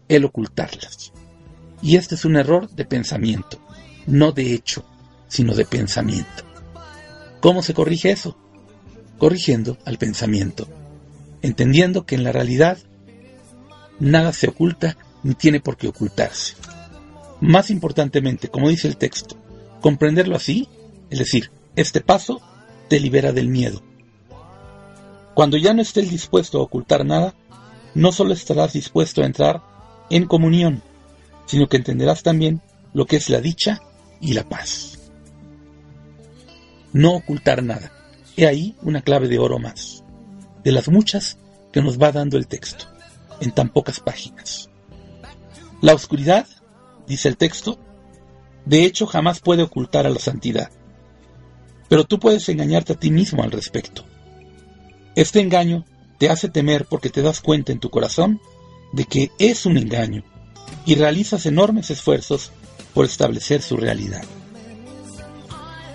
el 0.07 0.23
ocultarlas. 0.23 1.11
Y 1.81 1.97
este 1.97 2.15
es 2.15 2.23
un 2.23 2.37
error 2.37 2.69
de 2.69 2.85
pensamiento, 2.85 3.59
no 4.07 4.31
de 4.31 4.53
hecho. 4.53 4.85
sino 5.27 5.53
de 5.53 5.65
pensamiento. 5.65 6.45
¿Cómo 7.41 7.63
se 7.63 7.73
corrige 7.73 8.11
eso? 8.11 8.37
Corrigiendo 9.17 9.77
al 9.83 9.97
pensamiento, 9.97 10.69
entendiendo 11.41 12.05
que 12.05 12.15
en 12.15 12.23
la 12.23 12.31
realidad 12.31 12.77
nada 13.99 14.31
se 14.31 14.47
oculta 14.47 14.95
ni 15.23 15.33
tiene 15.33 15.59
por 15.59 15.75
qué 15.75 15.89
ocultarse. 15.89 16.55
Más 17.41 17.71
importantemente, 17.71 18.47
como 18.47 18.69
dice 18.69 18.87
el 18.87 18.95
texto, 18.95 19.35
comprenderlo 19.81 20.37
así, 20.37 20.69
es 21.09 21.19
decir, 21.19 21.51
este 21.75 21.99
paso 21.99 22.39
te 22.87 23.01
libera 23.01 23.33
del 23.33 23.49
miedo. 23.49 23.83
Cuando 25.35 25.57
ya 25.57 25.73
no 25.73 25.81
estés 25.81 26.09
dispuesto 26.09 26.59
a 26.59 26.63
ocultar 26.63 27.05
nada, 27.05 27.35
no 27.93 28.13
solo 28.13 28.33
estarás 28.33 28.71
dispuesto 28.71 29.21
a 29.21 29.25
entrar 29.25 29.61
en 30.09 30.25
comunión, 30.27 30.81
sino 31.45 31.67
que 31.67 31.75
entenderás 31.75 32.23
también 32.23 32.61
lo 32.93 33.05
que 33.05 33.17
es 33.17 33.29
la 33.29 33.41
dicha 33.41 33.81
y 34.21 34.33
la 34.33 34.47
paz. 34.47 34.97
No 36.93 37.15
ocultar 37.15 37.61
nada. 37.63 37.91
He 38.37 38.47
ahí 38.47 38.77
una 38.81 39.01
clave 39.01 39.27
de 39.27 39.37
oro 39.37 39.59
más, 39.59 40.05
de 40.63 40.71
las 40.71 40.87
muchas 40.87 41.37
que 41.73 41.81
nos 41.81 42.01
va 42.01 42.13
dando 42.13 42.37
el 42.37 42.47
texto, 42.47 42.85
en 43.41 43.51
tan 43.51 43.67
pocas 43.67 43.99
páginas. 43.99 44.69
La 45.81 45.93
oscuridad, 45.93 46.47
dice 47.07 47.27
el 47.27 47.35
texto, 47.35 47.77
de 48.65 48.85
hecho 48.85 49.05
jamás 49.05 49.41
puede 49.41 49.63
ocultar 49.63 50.07
a 50.07 50.09
la 50.09 50.19
santidad, 50.19 50.71
pero 51.89 52.05
tú 52.05 52.19
puedes 52.19 52.47
engañarte 52.47 52.93
a 52.93 52.99
ti 52.99 53.11
mismo 53.11 53.43
al 53.43 53.51
respecto. 53.51 54.05
Este 55.15 55.39
engaño 55.39 55.85
te 56.17 56.29
hace 56.29 56.49
temer 56.49 56.85
porque 56.85 57.09
te 57.09 57.21
das 57.21 57.39
cuenta 57.39 57.71
en 57.71 57.79
tu 57.79 57.89
corazón 57.89 58.41
de 58.91 59.05
que 59.05 59.31
es 59.39 59.65
un 59.65 59.77
engaño 59.77 60.23
y 60.85 60.95
realizas 60.95 61.45
enormes 61.45 61.89
esfuerzos 61.89 62.51
por 62.93 63.05
establecer 63.05 63.61
su 63.61 63.77
realidad. 63.77 64.23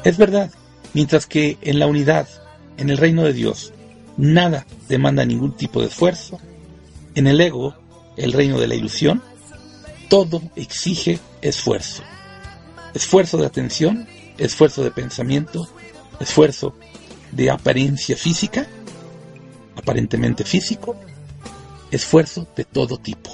Es 0.05 0.17
verdad, 0.17 0.51
mientras 0.95 1.27
que 1.27 1.59
en 1.61 1.79
la 1.79 1.87
unidad, 1.87 2.29
en 2.79 2.89
el 2.89 2.97
reino 2.97 3.23
de 3.23 3.35
Dios, 3.35 3.73
nada 4.17 4.67
demanda 4.89 5.25
ningún 5.25 5.55
tipo 5.55 5.81
de 5.81 5.89
esfuerzo, 5.89 6.41
en 7.15 7.27
el 7.27 7.41
ego, 7.41 7.75
el 8.17 8.33
reino 8.33 8.59
de 8.59 8.69
la 8.69 8.75
ilusión, 8.75 9.23
todo 10.09 10.43
exige 10.57 11.19
esfuerzo. 11.43 12.03
Esfuerzo 12.95 13.37
de 13.37 13.47
atención, 13.47 14.09
esfuerzo 14.39 14.83
de 14.83 14.91
pensamiento, 14.91 15.69
esfuerzo 16.21 16.75
de 17.33 17.51
apariencia 17.51 18.17
física, 18.17 18.67
aparentemente 19.81 20.45
físico, 20.45 20.97
esfuerzo 21.91 22.47
de 22.57 22.65
todo 22.65 22.99
tipo. 22.99 23.31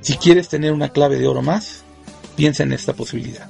Si 0.00 0.16
quieres 0.16 0.48
tener 0.48 0.72
una 0.72 0.90
clave 0.90 1.18
de 1.18 1.26
oro 1.26 1.42
más, 1.42 1.82
piensa 2.36 2.62
en 2.62 2.72
esta 2.72 2.92
posibilidad. 2.92 3.48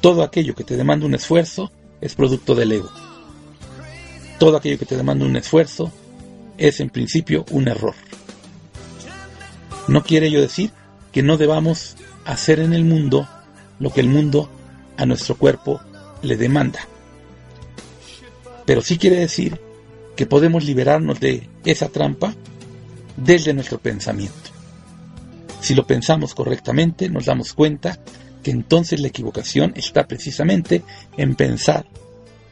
Todo 0.00 0.22
aquello 0.22 0.54
que 0.54 0.64
te 0.64 0.76
demanda 0.76 1.06
un 1.06 1.14
esfuerzo 1.14 1.70
es 2.00 2.14
producto 2.14 2.54
del 2.54 2.72
ego. 2.72 2.90
Todo 4.38 4.56
aquello 4.56 4.78
que 4.78 4.86
te 4.86 4.96
demanda 4.96 5.26
un 5.26 5.36
esfuerzo 5.36 5.92
es 6.56 6.80
en 6.80 6.90
principio 6.90 7.44
un 7.50 7.68
error. 7.68 7.94
No 9.86 10.02
quiere 10.02 10.30
yo 10.30 10.40
decir 10.40 10.70
que 11.12 11.22
no 11.22 11.36
debamos 11.36 11.96
hacer 12.24 12.60
en 12.60 12.72
el 12.72 12.84
mundo 12.84 13.28
lo 13.78 13.92
que 13.92 14.00
el 14.00 14.08
mundo 14.08 14.50
a 14.96 15.06
nuestro 15.06 15.36
cuerpo 15.36 15.80
le 16.22 16.36
demanda. 16.36 16.80
Pero 18.66 18.82
sí 18.82 18.98
quiere 18.98 19.16
decir 19.16 19.60
que 20.18 20.26
podemos 20.26 20.64
liberarnos 20.64 21.20
de 21.20 21.48
esa 21.64 21.90
trampa 21.90 22.34
desde 23.16 23.54
nuestro 23.54 23.78
pensamiento. 23.78 24.50
Si 25.60 25.76
lo 25.76 25.86
pensamos 25.86 26.34
correctamente, 26.34 27.08
nos 27.08 27.26
damos 27.26 27.52
cuenta 27.52 28.00
que 28.42 28.50
entonces 28.50 28.98
la 28.98 29.06
equivocación 29.06 29.74
está 29.76 30.08
precisamente 30.08 30.82
en 31.16 31.36
pensar 31.36 31.86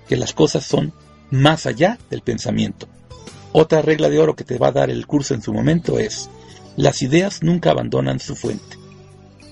que 0.09 0.15
las 0.15 0.33
cosas 0.33 0.65
son 0.65 0.93
más 1.33 1.67
allá 1.67 1.99
del 2.09 2.21
pensamiento. 2.21 2.87
Otra 3.51 3.83
regla 3.83 4.11
de 4.11 4.21
oro 4.21 4.37
que 4.37 4.45
te 4.45 4.59
va 4.59 4.69
a 4.69 4.73
dar 4.73 4.89
el 4.89 5.05
curso 5.09 5.35
en 5.35 5.43
su 5.43 5.53
momento 5.53 5.99
es, 5.99 6.31
las 6.77 7.03
ideas 7.03 7.43
nunca 7.43 7.73
abandonan 7.73 8.21
su 8.21 8.37
fuente. 8.37 8.77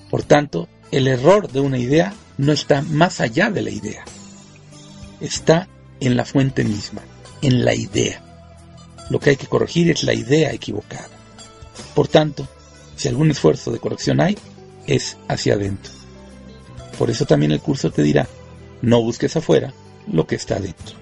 Por 0.09 0.23
tanto, 0.23 0.69
el 0.89 1.09
error 1.09 1.51
de 1.51 1.59
una 1.59 1.79
idea 1.79 2.13
no 2.37 2.53
está 2.53 2.81
más 2.81 3.19
allá 3.19 3.49
de 3.49 3.61
la 3.61 3.71
idea. 3.71 4.05
Está 5.19 5.67
en 5.99 6.15
la 6.15 6.23
fuente 6.23 6.63
misma, 6.63 7.01
en 7.41 7.65
la 7.65 7.73
idea. 7.73 8.21
Lo 9.09 9.19
que 9.19 9.31
hay 9.31 9.35
que 9.35 9.47
corregir 9.47 9.89
es 9.89 10.03
la 10.03 10.13
idea 10.13 10.51
equivocada. 10.51 11.09
Por 11.93 12.07
tanto, 12.07 12.47
si 12.95 13.07
algún 13.07 13.31
esfuerzo 13.31 13.71
de 13.71 13.79
corrección 13.79 14.19
hay, 14.19 14.37
es 14.87 15.17
hacia 15.27 15.53
adentro. 15.53 15.91
Por 16.97 17.09
eso 17.09 17.25
también 17.25 17.51
el 17.51 17.59
curso 17.59 17.91
te 17.91 18.03
dirá, 18.03 18.27
no 18.81 19.01
busques 19.01 19.35
afuera 19.35 19.73
lo 20.11 20.25
que 20.27 20.35
está 20.35 20.55
adentro. 20.55 20.95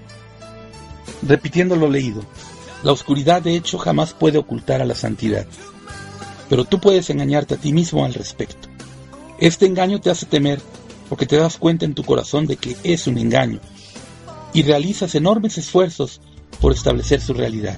Repitiendo 1.22 1.76
lo 1.76 1.88
leído, 1.88 2.22
la 2.82 2.92
oscuridad 2.92 3.42
de 3.42 3.56
hecho 3.56 3.78
jamás 3.78 4.12
puede 4.12 4.38
ocultar 4.38 4.82
a 4.82 4.86
la 4.86 4.94
santidad, 4.94 5.46
pero 6.48 6.64
tú 6.64 6.80
puedes 6.80 7.08
engañarte 7.10 7.54
a 7.54 7.58
ti 7.58 7.72
mismo 7.72 8.04
al 8.04 8.14
respecto. 8.14 8.68
Este 9.38 9.66
engaño 9.66 10.00
te 10.00 10.10
hace 10.10 10.26
temer 10.26 10.60
porque 11.08 11.26
te 11.26 11.36
das 11.36 11.56
cuenta 11.56 11.84
en 11.84 11.94
tu 11.94 12.04
corazón 12.04 12.46
de 12.46 12.56
que 12.56 12.76
es 12.82 13.06
un 13.06 13.18
engaño 13.18 13.60
y 14.54 14.62
realizas 14.62 15.14
enormes 15.14 15.58
esfuerzos 15.58 16.20
por 16.60 16.72
establecer 16.72 17.20
su 17.20 17.34
realidad. 17.34 17.76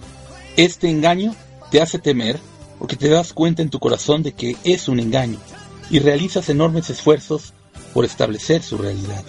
Este 0.57 0.89
engaño 0.89 1.35
te 1.71 1.81
hace 1.81 1.99
temer 1.99 2.39
porque 2.79 2.97
te 2.97 3.09
das 3.09 3.33
cuenta 3.33 3.63
en 3.63 3.71
tu 3.71 3.81
corazón 3.81 4.23
de 4.23 4.33
que 4.33 4.57
es 4.63 4.89
un 4.89 5.01
engaño 5.01 5.39
y 5.91 5.99
realizas 5.99 6.49
enormes 6.51 6.91
esfuerzos 6.91 7.55
por 7.95 8.05
establecer 8.05 8.63
su 8.63 8.77
realidad. 8.77 9.25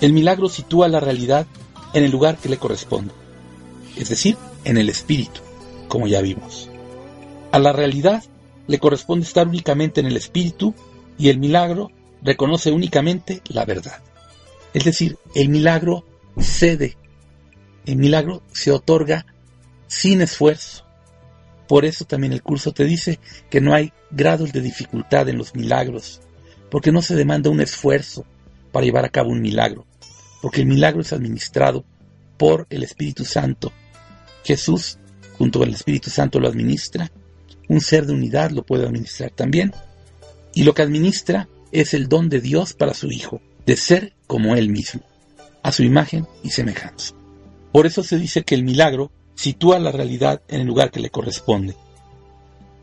El 0.00 0.12
milagro 0.12 0.48
sitúa 0.48 0.88
la 0.88 0.98
realidad 0.98 1.46
en 1.92 2.04
el 2.04 2.10
lugar 2.10 2.38
que 2.38 2.48
le 2.48 2.56
corresponde, 2.56 3.12
es 3.96 4.08
decir, 4.08 4.36
en 4.64 4.78
el 4.78 4.88
espíritu, 4.88 5.40
como 5.88 6.08
ya 6.08 6.22
vimos. 6.22 6.68
A 7.52 7.58
la 7.58 7.72
realidad 7.72 8.24
le 8.66 8.78
corresponde 8.78 9.26
estar 9.26 9.46
únicamente 9.46 10.00
en 10.00 10.06
el 10.06 10.16
espíritu 10.16 10.74
y 11.18 11.28
el 11.28 11.38
milagro 11.38 11.90
reconoce 12.22 12.72
únicamente 12.72 13.42
la 13.46 13.64
verdad. 13.64 14.02
Es 14.72 14.84
decir, 14.84 15.18
el 15.34 15.50
milagro 15.50 16.04
cede, 16.42 16.96
el 17.86 17.96
milagro 17.96 18.42
se 18.52 18.70
otorga 18.70 19.26
sin 19.86 20.20
esfuerzo, 20.20 20.84
por 21.68 21.84
eso 21.84 22.04
también 22.04 22.32
el 22.32 22.42
curso 22.42 22.72
te 22.72 22.84
dice 22.84 23.18
que 23.50 23.60
no 23.60 23.74
hay 23.74 23.92
grados 24.10 24.52
de 24.52 24.60
dificultad 24.60 25.28
en 25.28 25.38
los 25.38 25.54
milagros, 25.54 26.20
porque 26.70 26.92
no 26.92 27.02
se 27.02 27.14
demanda 27.14 27.50
un 27.50 27.60
esfuerzo 27.60 28.24
para 28.72 28.84
llevar 28.84 29.04
a 29.04 29.10
cabo 29.10 29.30
un 29.30 29.40
milagro, 29.40 29.86
porque 30.42 30.60
el 30.60 30.66
milagro 30.66 31.00
es 31.00 31.12
administrado 31.12 31.84
por 32.36 32.66
el 32.70 32.82
Espíritu 32.82 33.24
Santo. 33.24 33.72
Jesús, 34.44 34.98
junto 35.38 35.60
con 35.60 35.68
el 35.68 35.74
Espíritu 35.74 36.10
Santo, 36.10 36.40
lo 36.40 36.48
administra, 36.48 37.10
un 37.68 37.80
ser 37.80 38.04
de 38.06 38.12
unidad 38.12 38.50
lo 38.50 38.64
puede 38.64 38.86
administrar 38.86 39.30
también, 39.30 39.72
y 40.54 40.64
lo 40.64 40.74
que 40.74 40.82
administra 40.82 41.48
es 41.72 41.94
el 41.94 42.08
don 42.08 42.28
de 42.28 42.40
Dios 42.40 42.74
para 42.74 42.94
su 42.94 43.10
Hijo, 43.10 43.40
de 43.66 43.76
ser 43.76 44.12
como 44.26 44.54
Él 44.54 44.68
mismo, 44.68 45.02
a 45.64 45.72
su 45.72 45.82
imagen 45.82 46.28
y 46.44 46.50
semejanza. 46.50 47.14
Por 47.72 47.86
eso 47.86 48.04
se 48.04 48.18
dice 48.18 48.44
que 48.44 48.54
el 48.54 48.62
milagro 48.62 49.10
sitúa 49.34 49.78
la 49.80 49.90
realidad 49.90 50.42
en 50.46 50.60
el 50.60 50.66
lugar 50.66 50.90
que 50.92 51.00
le 51.00 51.10
corresponde. 51.10 51.74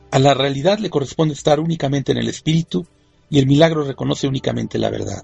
A 0.10 0.20
la 0.20 0.34
realidad 0.34 0.80
le 0.80 0.90
corresponde 0.90 1.36
estar 1.36 1.60
únicamente 1.60 2.12
en 2.12 2.18
el 2.18 2.28
espíritu 2.28 2.86
y 3.30 3.38
el 3.38 3.46
milagro 3.46 3.84
reconoce 3.86 4.28
únicamente 4.28 4.80
la 4.80 4.90
verdad. 4.90 5.24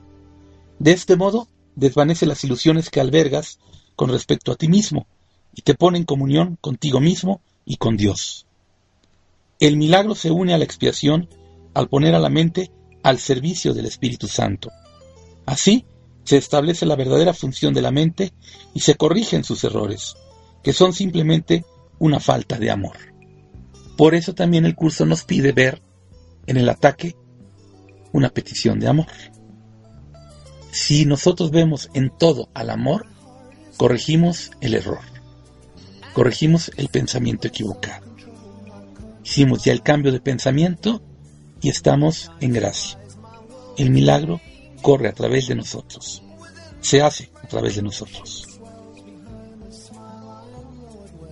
De 0.78 0.92
este 0.92 1.16
modo, 1.16 1.48
desvanece 1.76 2.28
las 2.28 2.44
ilusiones 2.44 2.92
que 2.92 3.02
albergas 3.02 3.60
con 3.96 4.10
respecto 4.10 4.52
a 4.52 4.56
ti 4.56 4.68
mismo 4.68 5.08
y 5.54 5.64
te 5.64 5.74
pone 5.74 5.98
en 5.98 6.06
comunión 6.06 6.58
contigo 6.62 7.00
mismo 7.00 7.42
y 7.66 7.78
con 7.78 7.98
Dios. 7.98 8.46
El 9.60 9.78
milagro 9.78 10.14
se 10.14 10.30
une 10.30 10.54
a 10.54 10.60
la 10.60 10.64
expiación 10.64 11.28
al 11.74 11.90
poner 11.90 12.14
a 12.14 12.20
la 12.20 12.30
mente 12.30 12.70
al 13.02 13.18
servicio 13.18 13.74
del 13.74 13.88
Espíritu 13.88 14.28
Santo. 14.28 14.70
Así, 15.48 15.86
se 16.28 16.36
establece 16.36 16.86
la 16.86 16.98
verdadera 16.98 17.34
función 17.34 17.74
de 17.74 17.82
la 17.82 17.90
mente 17.90 18.34
y 18.74 18.82
se 18.82 18.96
corrigen 18.96 19.46
sus 19.46 19.64
errores 19.64 20.18
que 20.62 20.74
son 20.74 20.92
simplemente 20.92 21.64
una 22.00 22.20
falta 22.20 22.60
de 22.60 22.70
amor. 22.70 22.98
Por 23.96 24.14
eso 24.14 24.36
también 24.36 24.66
el 24.66 24.76
curso 24.76 25.06
nos 25.06 25.24
pide 25.24 25.54
ver 25.54 25.82
en 26.46 26.58
el 26.58 26.68
ataque 26.68 27.16
una 28.12 28.30
petición 28.30 28.78
de 28.82 28.90
amor. 28.90 29.08
Si 30.72 31.06
nosotros 31.06 31.50
vemos 31.50 31.90
en 31.94 32.10
todo 32.10 32.50
al 32.54 32.72
amor, 32.72 33.06
corregimos 33.78 34.52
el 34.60 34.74
error, 34.74 35.00
corregimos 36.14 36.74
el 36.76 36.90
pensamiento 36.90 37.48
equivocado. 37.48 38.06
Hicimos 39.24 39.64
ya 39.64 39.72
el 39.72 39.82
cambio 39.82 40.12
de 40.12 40.20
pensamiento 40.20 41.02
y 41.62 41.70
estamos 41.70 42.32
en 42.42 42.52
gracia. 42.52 43.00
El 43.78 43.92
milagro 43.92 44.42
corre 44.82 45.08
a 45.08 45.14
través 45.14 45.48
de 45.48 45.56
nosotros, 45.56 46.24
se 46.82 47.02
hace 47.02 47.32
a 47.44 47.48
través 47.48 47.76
de 47.76 47.82
nosotros. 47.82 48.46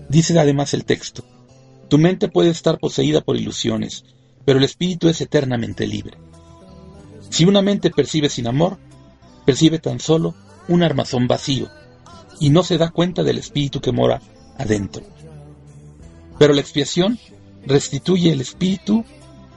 Dice 0.09 0.37
además 0.39 0.73
el 0.73 0.85
texto, 0.85 1.23
tu 1.89 1.97
mente 1.97 2.27
puede 2.27 2.49
estar 2.49 2.79
poseída 2.79 3.21
por 3.21 3.37
ilusiones, 3.37 4.05
pero 4.45 4.59
el 4.59 4.65
espíritu 4.65 5.07
es 5.07 5.21
eternamente 5.21 5.87
libre. 5.87 6.17
Si 7.29 7.45
una 7.45 7.61
mente 7.61 7.89
percibe 7.89 8.29
sin 8.29 8.47
amor, 8.47 8.77
percibe 9.45 9.79
tan 9.79 9.99
solo 9.99 10.35
un 10.67 10.83
armazón 10.83 11.27
vacío 11.27 11.69
y 12.39 12.49
no 12.49 12.63
se 12.63 12.77
da 12.77 12.89
cuenta 12.89 13.23
del 13.23 13.37
espíritu 13.37 13.81
que 13.81 13.91
mora 13.91 14.21
adentro. 14.57 15.03
Pero 16.37 16.53
la 16.53 16.61
expiación 16.61 17.19
restituye 17.65 18.31
el 18.31 18.41
espíritu 18.41 19.03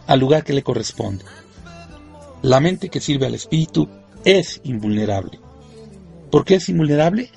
al 0.07 0.21
lugar 0.21 0.45
que 0.45 0.53
le 0.53 0.63
corresponde. 0.63 1.25
La 2.43 2.61
mente 2.61 2.89
que 2.89 3.01
sirve 3.01 3.27
al 3.27 3.35
espíritu 3.35 3.89
es 4.25 4.61
invulnerable. 4.65 5.41
¿Por 6.31 6.45
qué 6.45 6.57
es 6.57 6.69
invulnerable? 6.69 7.31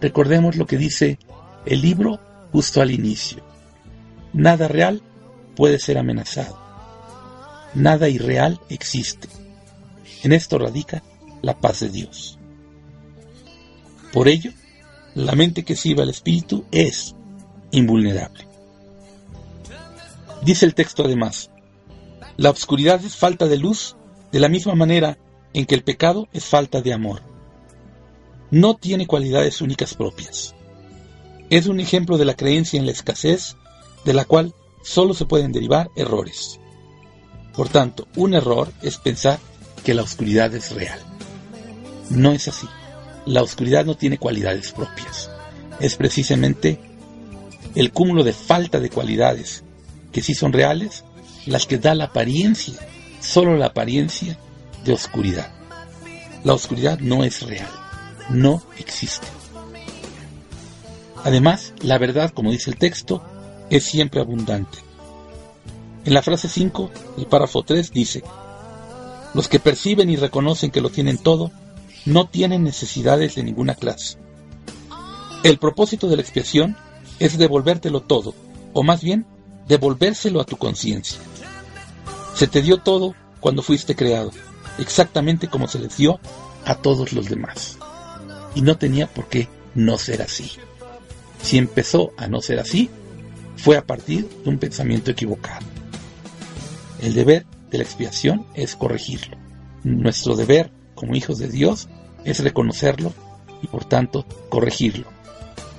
Recordemos 0.00 0.56
lo 0.56 0.66
que 0.66 0.76
dice 0.76 1.18
el 1.66 1.82
libro 1.82 2.20
justo 2.52 2.80
al 2.80 2.90
inicio. 2.90 3.42
Nada 4.32 4.68
real 4.68 5.02
puede 5.56 5.78
ser 5.78 5.98
amenazado. 5.98 6.58
Nada 7.74 8.08
irreal 8.08 8.60
existe. 8.68 9.28
En 10.22 10.32
esto 10.32 10.58
radica 10.58 11.02
la 11.42 11.58
paz 11.58 11.80
de 11.80 11.90
Dios. 11.90 12.38
Por 14.12 14.28
ello, 14.28 14.52
la 15.14 15.32
mente 15.32 15.64
que 15.64 15.76
sirve 15.76 16.02
al 16.02 16.10
Espíritu 16.10 16.64
es 16.70 17.14
invulnerable. 17.72 18.46
Dice 20.42 20.64
el 20.64 20.74
texto 20.74 21.04
además, 21.04 21.50
la 22.36 22.50
obscuridad 22.50 23.04
es 23.04 23.16
falta 23.16 23.46
de 23.46 23.58
luz 23.58 23.96
de 24.32 24.40
la 24.40 24.48
misma 24.48 24.74
manera 24.74 25.18
en 25.52 25.66
que 25.66 25.74
el 25.74 25.82
pecado 25.82 26.28
es 26.32 26.44
falta 26.44 26.80
de 26.80 26.92
amor. 26.92 27.22
No 28.50 28.76
tiene 28.76 29.06
cualidades 29.06 29.60
únicas 29.60 29.94
propias. 29.94 30.54
Es 31.50 31.66
un 31.66 31.80
ejemplo 31.80 32.18
de 32.18 32.24
la 32.24 32.34
creencia 32.34 32.78
en 32.78 32.86
la 32.86 32.92
escasez, 32.92 33.56
de 34.04 34.14
la 34.14 34.24
cual 34.24 34.54
solo 34.82 35.14
se 35.14 35.26
pueden 35.26 35.52
derivar 35.52 35.90
errores. 35.96 36.60
Por 37.54 37.68
tanto, 37.68 38.06
un 38.16 38.34
error 38.34 38.72
es 38.82 38.98
pensar 38.98 39.38
que 39.84 39.94
la 39.94 40.02
oscuridad 40.02 40.54
es 40.54 40.72
real. 40.72 41.00
No 42.10 42.32
es 42.32 42.48
así. 42.48 42.68
La 43.26 43.42
oscuridad 43.42 43.84
no 43.84 43.96
tiene 43.96 44.18
cualidades 44.18 44.72
propias. 44.72 45.30
Es 45.80 45.96
precisamente 45.96 46.80
el 47.74 47.92
cúmulo 47.92 48.24
de 48.24 48.32
falta 48.32 48.80
de 48.80 48.90
cualidades 48.90 49.64
que 50.12 50.22
sí 50.22 50.34
son 50.34 50.52
reales 50.52 51.04
las 51.46 51.66
que 51.66 51.78
da 51.78 51.94
la 51.94 52.04
apariencia, 52.04 52.74
solo 53.20 53.56
la 53.56 53.66
apariencia 53.66 54.38
de 54.84 54.92
oscuridad. 54.92 55.50
La 56.44 56.54
oscuridad 56.54 56.98
no 57.00 57.24
es 57.24 57.42
real, 57.42 57.70
no 58.30 58.62
existe. 58.78 59.26
Además, 61.24 61.74
la 61.82 61.98
verdad, 61.98 62.30
como 62.30 62.52
dice 62.52 62.70
el 62.70 62.78
texto, 62.78 63.22
es 63.70 63.84
siempre 63.84 64.20
abundante. 64.20 64.78
En 66.04 66.14
la 66.14 66.22
frase 66.22 66.48
5, 66.48 66.90
el 67.18 67.26
párrafo 67.26 67.62
3 67.64 67.92
dice, 67.92 68.22
los 69.34 69.48
que 69.48 69.58
perciben 69.58 70.08
y 70.08 70.16
reconocen 70.16 70.70
que 70.70 70.80
lo 70.80 70.90
tienen 70.90 71.18
todo, 71.18 71.50
no 72.06 72.28
tienen 72.28 72.64
necesidades 72.64 73.34
de 73.34 73.42
ninguna 73.42 73.74
clase. 73.74 74.16
El 75.42 75.58
propósito 75.58 76.08
de 76.08 76.16
la 76.16 76.22
expiación 76.22 76.76
es 77.18 77.36
devolvértelo 77.36 78.00
todo, 78.00 78.34
o 78.72 78.82
más 78.82 79.02
bien, 79.02 79.26
devolvérselo 79.66 80.40
a 80.40 80.44
tu 80.44 80.56
conciencia. 80.56 81.18
Se 82.38 82.46
te 82.46 82.62
dio 82.62 82.76
todo 82.76 83.16
cuando 83.40 83.62
fuiste 83.62 83.96
creado, 83.96 84.30
exactamente 84.78 85.48
como 85.48 85.66
se 85.66 85.80
les 85.80 85.96
dio 85.96 86.20
a 86.64 86.76
todos 86.76 87.12
los 87.12 87.28
demás. 87.28 87.78
Y 88.54 88.62
no 88.62 88.78
tenía 88.78 89.08
por 89.08 89.26
qué 89.26 89.48
no 89.74 89.98
ser 89.98 90.22
así. 90.22 90.52
Si 91.42 91.58
empezó 91.58 92.12
a 92.16 92.28
no 92.28 92.40
ser 92.40 92.60
así, 92.60 92.90
fue 93.56 93.76
a 93.76 93.84
partir 93.84 94.28
de 94.44 94.50
un 94.50 94.58
pensamiento 94.58 95.10
equivocado. 95.10 95.66
El 97.00 97.14
deber 97.14 97.44
de 97.72 97.78
la 97.78 97.82
expiación 97.82 98.46
es 98.54 98.76
corregirlo. 98.76 99.36
Nuestro 99.82 100.36
deber 100.36 100.70
como 100.94 101.16
hijos 101.16 101.38
de 101.38 101.48
Dios 101.48 101.88
es 102.22 102.38
reconocerlo 102.38 103.12
y 103.62 103.66
por 103.66 103.84
tanto 103.84 104.24
corregirlo. 104.48 105.08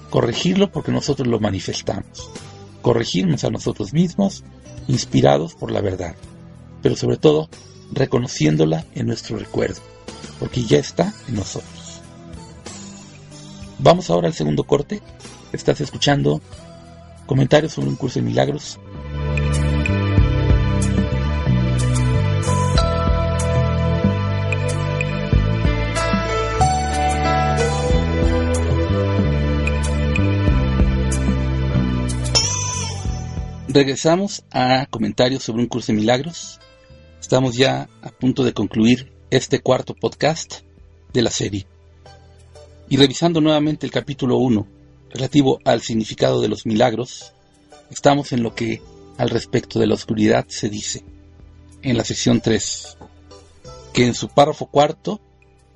Corregirlo 0.10 0.74
porque 0.74 0.92
nosotros 0.92 1.26
lo 1.26 1.40
manifestamos. 1.40 2.30
Corregirnos 2.82 3.46
a 3.46 3.50
nosotros 3.50 3.94
mismos 3.94 4.44
inspirados 4.90 5.56
por 5.56 5.72
la 5.72 5.80
verdad. 5.80 6.18
Pero 6.82 6.96
sobre 6.96 7.18
todo 7.18 7.50
reconociéndola 7.92 8.86
en 8.96 9.08
nuestro 9.08 9.38
recuerdo, 9.38 9.82
porque 10.40 10.64
ya 10.64 10.78
está 10.78 11.14
en 11.28 11.36
nosotros. 11.36 12.02
Vamos 13.80 14.10
ahora 14.10 14.28
al 14.28 14.34
segundo 14.34 14.64
corte. 14.64 15.02
Estás 15.54 15.82
escuchando 15.82 16.42
comentarios 17.26 17.74
sobre 17.74 17.90
un 17.90 17.96
curso 17.96 18.20
de 18.20 18.26
milagros 18.26 18.80
Regresamos 33.72 34.44
a 34.50 34.88
comentarios 34.90 35.44
sobre 35.44 35.62
un 35.62 35.68
curso 35.68 35.92
de 35.92 36.00
milagros. 36.00 36.60
Estamos 37.30 37.56
ya 37.56 37.88
a 38.02 38.10
punto 38.10 38.44
de 38.44 38.54
concluir 38.54 39.14
este 39.30 39.60
cuarto 39.60 39.94
podcast 39.94 40.62
de 41.14 41.22
la 41.22 41.30
serie. 41.30 41.68
Y 42.90 42.98
revisando 42.98 43.40
nuevamente 43.40 43.86
el 43.86 43.92
capítulo 43.92 44.38
1 44.38 44.66
relativo 45.12 45.60
al 45.64 45.82
significado 45.82 46.42
de 46.42 46.48
los 46.48 46.66
milagros, 46.66 47.34
estamos 47.92 48.32
en 48.32 48.42
lo 48.42 48.56
que 48.56 48.82
al 49.20 49.30
respecto 49.30 49.78
de 49.78 49.86
la 49.86 49.94
oscuridad 49.94 50.48
se 50.48 50.70
dice 50.70 51.04
en 51.84 51.98
la 51.98 52.04
sección 52.04 52.42
3, 52.42 52.98
que 53.94 54.08
en 54.08 54.16
su 54.16 54.30
párrafo 54.30 54.66
cuarto 54.66 55.22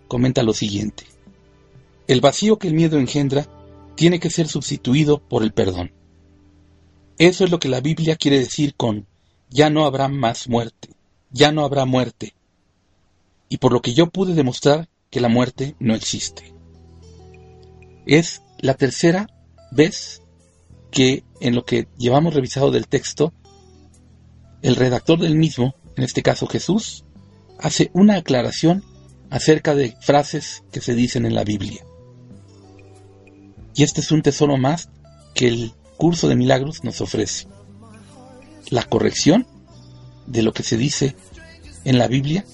comenta 0.07 0.41
lo 0.41 0.55
siguiente. 0.55 1.03
El 2.07 2.19
vacío 2.19 2.57
que 2.57 2.67
el 2.67 2.73
miedo 2.73 2.97
engendra 2.97 3.45
tiene 3.93 4.19
que 4.19 4.31
ser 4.31 4.47
sustituido 4.47 5.19
por 5.19 5.43
el 5.43 5.53
perdón. 5.53 5.91
Eso 7.19 7.43
es 7.43 7.51
lo 7.51 7.59
que 7.59 7.69
la 7.69 7.79
Biblia 7.79 8.15
quiere 8.15 8.39
decir 8.39 8.73
con 8.73 9.05
ya 9.51 9.69
no 9.69 9.85
habrá 9.85 10.07
más 10.07 10.49
muerte, 10.49 10.89
ya 11.33 11.51
no 11.51 11.65
habrá 11.65 11.85
muerte. 11.85 12.33
Y 13.49 13.57
por 13.57 13.73
lo 13.73 13.81
que 13.81 13.93
yo 13.93 14.07
pude 14.07 14.33
demostrar 14.33 14.87
que 15.09 15.19
la 15.19 15.29
muerte 15.29 15.75
no 15.79 15.95
existe. 15.95 16.53
Es 18.05 18.41
la 18.59 18.75
tercera 18.75 19.27
vez 19.71 20.21
que 20.91 21.23
en 21.41 21.55
lo 21.55 21.65
que 21.65 21.87
llevamos 21.97 22.33
revisado 22.33 22.71
del 22.71 22.87
texto, 22.87 23.33
el 24.61 24.75
redactor 24.75 25.19
del 25.19 25.35
mismo, 25.35 25.75
en 25.97 26.03
este 26.03 26.21
caso 26.21 26.47
Jesús, 26.47 27.03
hace 27.59 27.89
una 27.93 28.15
aclaración 28.15 28.83
acerca 29.29 29.75
de 29.75 29.95
frases 30.01 30.63
que 30.71 30.81
se 30.81 30.95
dicen 30.95 31.25
en 31.25 31.35
la 31.35 31.43
Biblia. 31.43 31.83
Y 33.75 33.83
este 33.83 34.01
es 34.01 34.11
un 34.11 34.21
tesoro 34.21 34.57
más 34.57 34.89
que 35.33 35.47
el 35.47 35.73
curso 35.97 36.27
de 36.27 36.35
milagros 36.35 36.83
nos 36.83 37.01
ofrece 37.01 37.47
la 38.69 38.83
corrección 38.83 39.47
de 40.27 40.43
lo 40.43 40.53
que 40.53 40.63
se 40.63 40.77
dice 40.77 41.15
en 41.83 41.97
la 41.97 42.07
Biblia 42.07 42.45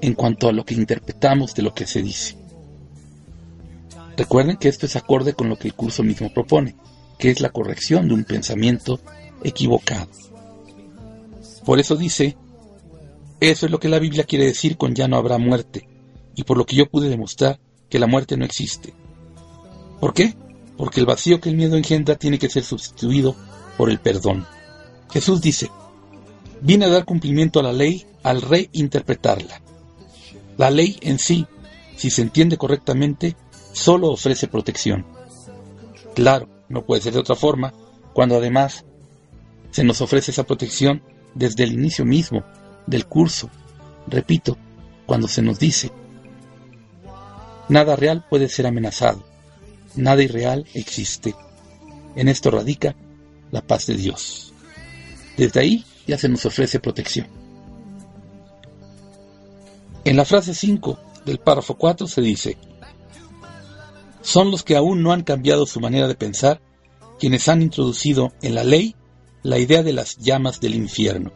en 0.00 0.14
cuanto 0.14 0.48
a 0.48 0.52
lo 0.52 0.64
que 0.64 0.74
interpretamos 0.74 1.54
de 1.54 1.62
lo 1.62 1.74
que 1.74 1.86
se 1.86 2.02
dice. 2.02 2.36
Recuerden 4.16 4.56
que 4.56 4.68
esto 4.68 4.86
es 4.86 4.96
acorde 4.96 5.34
con 5.34 5.48
lo 5.48 5.56
que 5.56 5.68
el 5.68 5.74
curso 5.74 6.02
mismo 6.02 6.32
propone, 6.32 6.76
que 7.18 7.30
es 7.30 7.40
la 7.40 7.50
corrección 7.50 8.08
de 8.08 8.14
un 8.14 8.24
pensamiento 8.24 9.00
equivocado. 9.42 10.08
Por 11.64 11.80
eso 11.80 11.96
dice, 11.96 12.36
eso 13.40 13.66
es 13.66 13.72
lo 13.72 13.80
que 13.80 13.88
la 13.88 13.98
Biblia 13.98 14.24
quiere 14.24 14.44
decir 14.44 14.76
con 14.76 14.94
ya 14.94 15.08
no 15.08 15.16
habrá 15.16 15.38
muerte, 15.38 15.88
y 16.34 16.44
por 16.44 16.58
lo 16.58 16.66
que 16.66 16.76
yo 16.76 16.86
pude 16.86 17.08
demostrar 17.08 17.58
que 17.88 17.98
la 17.98 18.06
muerte 18.06 18.36
no 18.36 18.44
existe. 18.44 18.94
¿Por 20.00 20.12
qué? 20.12 20.34
porque 20.76 21.00
el 21.00 21.06
vacío 21.06 21.40
que 21.40 21.48
el 21.48 21.56
miedo 21.56 21.76
engendra 21.76 22.16
tiene 22.16 22.38
que 22.38 22.48
ser 22.48 22.64
sustituido 22.64 23.36
por 23.76 23.90
el 23.90 24.00
perdón. 24.00 24.46
Jesús 25.10 25.40
dice, 25.40 25.70
vine 26.60 26.86
a 26.86 26.88
dar 26.88 27.04
cumplimiento 27.04 27.60
a 27.60 27.62
la 27.62 27.72
ley 27.72 28.06
al 28.22 28.42
reinterpretarla. 28.42 29.60
La 30.56 30.70
ley 30.70 30.98
en 31.02 31.18
sí, 31.18 31.46
si 31.96 32.10
se 32.10 32.22
entiende 32.22 32.56
correctamente, 32.56 33.36
solo 33.72 34.10
ofrece 34.10 34.48
protección. 34.48 35.06
Claro, 36.14 36.48
no 36.68 36.84
puede 36.84 37.02
ser 37.02 37.12
de 37.12 37.20
otra 37.20 37.34
forma, 37.34 37.74
cuando 38.12 38.36
además 38.36 38.84
se 39.70 39.84
nos 39.84 40.00
ofrece 40.00 40.30
esa 40.30 40.44
protección 40.44 41.02
desde 41.34 41.64
el 41.64 41.72
inicio 41.72 42.04
mismo 42.04 42.44
del 42.86 43.06
curso. 43.06 43.50
Repito, 44.06 44.56
cuando 45.06 45.26
se 45.26 45.42
nos 45.42 45.58
dice, 45.58 45.90
nada 47.68 47.96
real 47.96 48.24
puede 48.28 48.48
ser 48.48 48.66
amenazado 48.66 49.24
nada 49.96 50.22
irreal 50.22 50.66
existe. 50.74 51.34
En 52.16 52.28
esto 52.28 52.50
radica 52.50 52.94
la 53.50 53.60
paz 53.62 53.86
de 53.86 53.94
Dios. 53.94 54.52
Desde 55.36 55.60
ahí 55.60 55.84
ya 56.06 56.18
se 56.18 56.28
nos 56.28 56.44
ofrece 56.46 56.80
protección. 56.80 57.26
En 60.04 60.16
la 60.16 60.24
frase 60.24 60.54
5 60.54 60.98
del 61.24 61.38
párrafo 61.38 61.76
4 61.76 62.06
se 62.06 62.20
dice, 62.20 62.58
son 64.20 64.50
los 64.50 64.62
que 64.62 64.76
aún 64.76 65.02
no 65.02 65.12
han 65.12 65.22
cambiado 65.22 65.66
su 65.66 65.80
manera 65.80 66.08
de 66.08 66.14
pensar 66.14 66.60
quienes 67.18 67.48
han 67.48 67.62
introducido 67.62 68.32
en 68.42 68.54
la 68.54 68.64
ley 68.64 68.96
la 69.42 69.58
idea 69.58 69.82
de 69.82 69.92
las 69.92 70.18
llamas 70.18 70.60
del 70.60 70.74
infierno. 70.74 71.32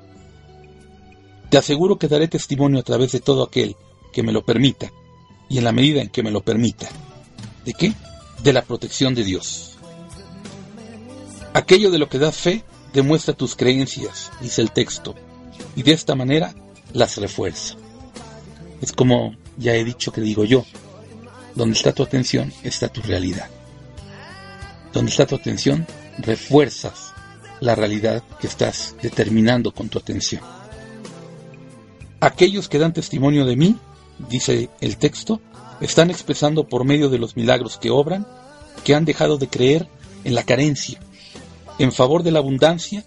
Te 1.51 1.59
aseguro 1.59 1.99
que 1.99 2.09
daré 2.09 2.29
testimonio 2.29 2.81
a 2.81 2.83
través 2.83 3.13
de 3.13 3.21
todo 3.21 3.43
aquel 3.43 3.77
que 4.13 4.23
me 4.23 4.33
lo 4.33 4.45
permita, 4.45 4.91
y 5.49 5.59
en 5.59 5.65
la 5.65 5.73
medida 5.73 6.03
en 6.03 6.09
que 6.09 6.23
me 6.23 6.31
lo 6.31 6.43
permita. 6.43 6.89
¿De 7.65 7.73
qué? 7.73 7.93
De 8.43 8.53
la 8.53 8.63
protección 8.63 9.15
de 9.15 9.25
Dios. 9.25 9.79
Aquello 11.55 11.91
de 11.91 11.99
lo 11.99 12.09
que 12.09 12.19
da 12.19 12.33
fe 12.33 12.65
demuestra 12.93 13.35
tus 13.35 13.55
creencias, 13.57 14.31
dice 14.41 14.63
el 14.63 14.73
texto, 14.73 15.15
y 15.77 15.83
de 15.83 15.93
esta 15.93 16.15
manera 16.15 16.55
las 16.93 17.17
refuerza. 17.17 17.75
Es 18.81 18.93
como 18.93 19.37
ya 19.57 19.75
he 19.75 19.85
dicho 19.85 20.13
que 20.13 20.21
digo 20.21 20.45
yo, 20.45 20.65
donde 21.55 21.75
está 21.75 21.93
tu 21.93 22.03
atención 22.03 22.53
está 22.63 22.89
tu 22.89 23.03
realidad. 23.03 23.49
Donde 24.93 25.11
está 25.11 25.27
tu 25.27 25.35
atención, 25.35 25.87
refuerzas 26.19 27.13
la 27.61 27.75
realidad 27.75 28.23
que 28.41 28.47
estás 28.47 28.95
determinando 29.03 29.73
con 29.73 29.89
tu 29.89 29.99
atención. 29.99 30.43
Aquellos 32.21 32.69
que 32.69 32.79
dan 32.79 32.93
testimonio 32.93 33.45
de 33.45 33.57
mí, 33.57 33.77
dice 34.29 34.71
el 34.81 34.97
texto, 34.97 35.41
están 35.81 36.11
expresando 36.11 36.69
por 36.69 36.85
medio 36.85 37.09
de 37.09 37.19
los 37.19 37.37
milagros 37.37 37.79
que 37.79 37.91
obran 37.91 38.27
que 38.85 38.95
han 38.95 39.05
dejado 39.05 39.39
de 39.39 39.49
creer 39.49 39.89
en 40.25 40.35
la 40.35 40.45
carencia, 40.45 41.01
en 41.79 41.93
favor 41.93 42.23
de 42.23 42.33
la 42.33 42.39
abundancia 42.41 43.05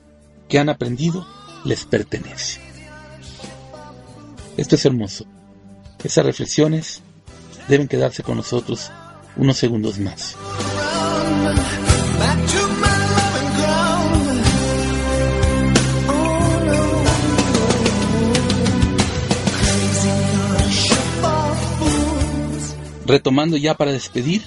que 0.47 0.59
han 0.59 0.69
aprendido 0.69 1.25
les 1.63 1.85
pertenece. 1.85 2.59
Esto 4.57 4.75
es 4.75 4.85
hermoso. 4.85 5.25
Esas 6.03 6.25
reflexiones 6.25 7.01
deben 7.67 7.87
quedarse 7.87 8.23
con 8.23 8.37
nosotros 8.37 8.91
unos 9.37 9.57
segundos 9.57 9.99
más. 9.99 10.35
Retomando 23.05 23.57
ya 23.57 23.75
para 23.75 23.91
despedir, 23.91 24.41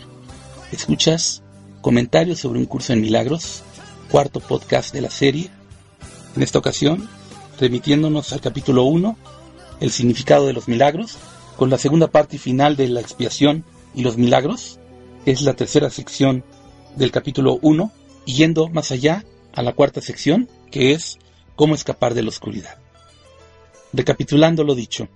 escuchas 0.73 1.43
comentarios 1.83 2.39
sobre 2.39 2.59
un 2.59 2.65
curso 2.65 2.95
en 2.95 3.03
milagros, 3.03 3.63
cuarto 4.05 4.41
podcast 4.41 4.93
de 4.93 5.01
la 5.01 5.11
serie. 5.11 5.51
En 6.37 6.43
esta 6.43 6.59
ocasión, 6.59 7.09
remitiéndonos 7.59 8.33
al 8.33 8.41
capítulo 8.41 8.85
1, 8.85 9.17
el 9.81 9.91
significado 9.91 10.47
de 10.47 10.53
los 10.53 10.69
milagros, 10.69 11.17
con 11.57 11.71
la 11.71 11.79
segunda 11.79 12.09
parte 12.09 12.39
final 12.39 12.77
de 12.77 12.89
la 12.89 13.01
expiación 13.01 13.65
y 13.95 14.03
los 14.03 14.17
milagros, 14.17 14.79
es 15.27 15.43
la 15.43 15.55
tercera 15.55 15.91
sección 15.91 16.45
del 16.97 17.11
capítulo 17.11 17.59
1, 17.63 17.93
y 18.27 18.35
yendo 18.35 18.69
más 18.69 18.91
allá 18.91 19.25
a 19.53 19.63
la 19.63 19.73
cuarta 19.73 20.01
sección, 20.01 20.49
que 20.71 20.93
es 20.93 21.19
cómo 21.57 21.75
escapar 21.75 22.15
de 22.15 22.23
la 22.23 22.31
oscuridad. 22.31 22.79
Recapitulando 23.93 24.65
lo 24.65 24.75
dicho, 24.75 25.09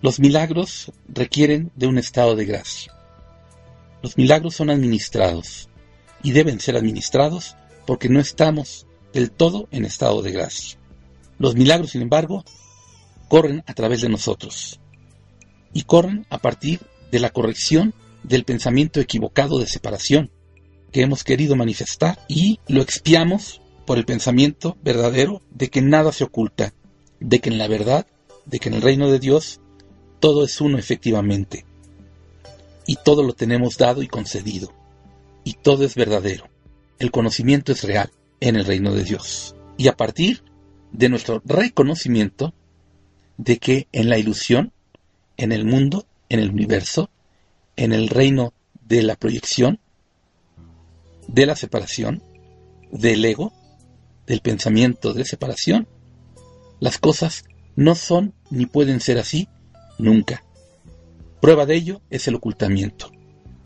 los 0.00 0.18
milagros 0.18 0.92
requieren 1.08 1.70
de 1.76 1.86
un 1.86 1.98
estado 1.98 2.34
de 2.34 2.46
gracia. 2.46 2.94
Los 4.02 4.16
milagros 4.16 4.54
son 4.54 4.70
administrados 4.70 5.68
y 6.22 6.32
deben 6.32 6.58
ser 6.58 6.76
administrados 6.76 7.56
porque 7.86 8.08
no 8.08 8.20
estamos 8.20 8.86
del 9.12 9.30
todo 9.30 9.68
en 9.70 9.84
estado 9.84 10.22
de 10.22 10.32
gracia. 10.32 10.78
Los 11.38 11.54
milagros, 11.54 11.90
sin 11.90 12.02
embargo, 12.02 12.44
corren 13.28 13.62
a 13.66 13.74
través 13.74 14.00
de 14.00 14.08
nosotros 14.08 14.80
y 15.72 15.82
corren 15.82 16.26
a 16.30 16.38
partir 16.38 16.80
de 17.10 17.20
la 17.20 17.30
corrección 17.30 17.94
del 18.22 18.44
pensamiento 18.44 19.00
equivocado 19.00 19.58
de 19.58 19.66
separación 19.66 20.30
que 20.92 21.02
hemos 21.02 21.24
querido 21.24 21.56
manifestar 21.56 22.18
y 22.28 22.58
lo 22.68 22.82
expiamos 22.82 23.60
por 23.86 23.98
el 23.98 24.04
pensamiento 24.04 24.76
verdadero 24.82 25.42
de 25.50 25.68
que 25.68 25.80
nada 25.82 26.12
se 26.12 26.24
oculta, 26.24 26.74
de 27.20 27.40
que 27.40 27.48
en 27.48 27.58
la 27.58 27.68
verdad, 27.68 28.06
de 28.44 28.58
que 28.58 28.68
en 28.68 28.74
el 28.74 28.82
reino 28.82 29.10
de 29.10 29.18
Dios 29.18 29.60
todo 30.20 30.44
es 30.44 30.60
uno 30.60 30.78
efectivamente. 30.78 31.64
Y 32.86 32.96
todo 32.96 33.22
lo 33.22 33.32
tenemos 33.32 33.78
dado 33.78 34.02
y 34.02 34.08
concedido. 34.08 34.72
Y 35.44 35.54
todo 35.54 35.84
es 35.84 35.94
verdadero. 35.94 36.49
El 37.00 37.10
conocimiento 37.10 37.72
es 37.72 37.82
real 37.82 38.10
en 38.40 38.56
el 38.56 38.66
reino 38.66 38.92
de 38.92 39.04
Dios. 39.04 39.56
Y 39.78 39.88
a 39.88 39.96
partir 39.96 40.44
de 40.92 41.08
nuestro 41.08 41.42
reconocimiento 41.46 42.54
de 43.38 43.56
que 43.58 43.88
en 43.92 44.10
la 44.10 44.18
ilusión, 44.18 44.72
en 45.38 45.50
el 45.50 45.64
mundo, 45.64 46.06
en 46.28 46.40
el 46.40 46.50
universo, 46.50 47.08
en 47.76 47.94
el 47.94 48.08
reino 48.08 48.52
de 48.86 49.02
la 49.02 49.16
proyección, 49.16 49.80
de 51.26 51.46
la 51.46 51.56
separación, 51.56 52.22
del 52.92 53.24
ego, 53.24 53.50
del 54.26 54.42
pensamiento 54.42 55.14
de 55.14 55.24
separación, 55.24 55.88
las 56.80 56.98
cosas 56.98 57.44
no 57.76 57.94
son 57.94 58.34
ni 58.50 58.66
pueden 58.66 59.00
ser 59.00 59.16
así 59.16 59.48
nunca. 59.98 60.44
Prueba 61.40 61.64
de 61.64 61.76
ello 61.76 62.02
es 62.10 62.28
el 62.28 62.34
ocultamiento. 62.34 63.10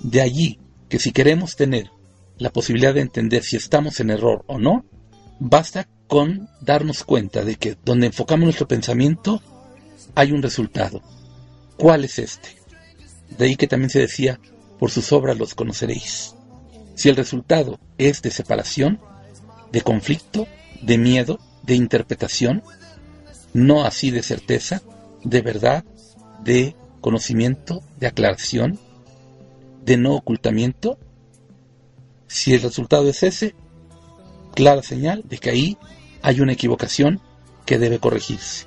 De 0.00 0.20
allí 0.20 0.60
que 0.88 1.00
si 1.00 1.10
queremos 1.10 1.56
tener 1.56 1.90
la 2.38 2.50
posibilidad 2.50 2.94
de 2.94 3.00
entender 3.00 3.42
si 3.42 3.56
estamos 3.56 4.00
en 4.00 4.10
error 4.10 4.44
o 4.46 4.58
no, 4.58 4.84
basta 5.38 5.88
con 6.06 6.48
darnos 6.60 7.04
cuenta 7.04 7.44
de 7.44 7.56
que 7.56 7.76
donde 7.84 8.06
enfocamos 8.06 8.44
nuestro 8.44 8.68
pensamiento 8.68 9.42
hay 10.14 10.32
un 10.32 10.42
resultado. 10.42 11.02
¿Cuál 11.76 12.04
es 12.04 12.18
este? 12.18 12.50
De 13.36 13.46
ahí 13.46 13.56
que 13.56 13.66
también 13.66 13.90
se 13.90 14.00
decía, 14.00 14.38
por 14.78 14.90
sus 14.90 15.12
obras 15.12 15.38
los 15.38 15.54
conoceréis. 15.54 16.34
Si 16.94 17.08
el 17.08 17.16
resultado 17.16 17.80
es 17.98 18.22
de 18.22 18.30
separación, 18.30 19.00
de 19.72 19.82
conflicto, 19.82 20.46
de 20.82 20.98
miedo, 20.98 21.40
de 21.62 21.74
interpretación, 21.74 22.62
no 23.52 23.84
así 23.84 24.10
de 24.10 24.22
certeza, 24.22 24.82
de 25.24 25.40
verdad, 25.40 25.84
de 26.44 26.76
conocimiento, 27.00 27.82
de 27.98 28.06
aclaración, 28.06 28.78
de 29.84 29.96
no 29.96 30.14
ocultamiento, 30.14 30.98
si 32.26 32.54
el 32.54 32.62
resultado 32.62 33.08
es 33.08 33.22
ese, 33.22 33.54
clara 34.54 34.82
señal 34.82 35.22
de 35.26 35.38
que 35.38 35.50
ahí 35.50 35.78
hay 36.22 36.40
una 36.40 36.52
equivocación 36.52 37.20
que 37.66 37.78
debe 37.78 37.98
corregirse. 37.98 38.66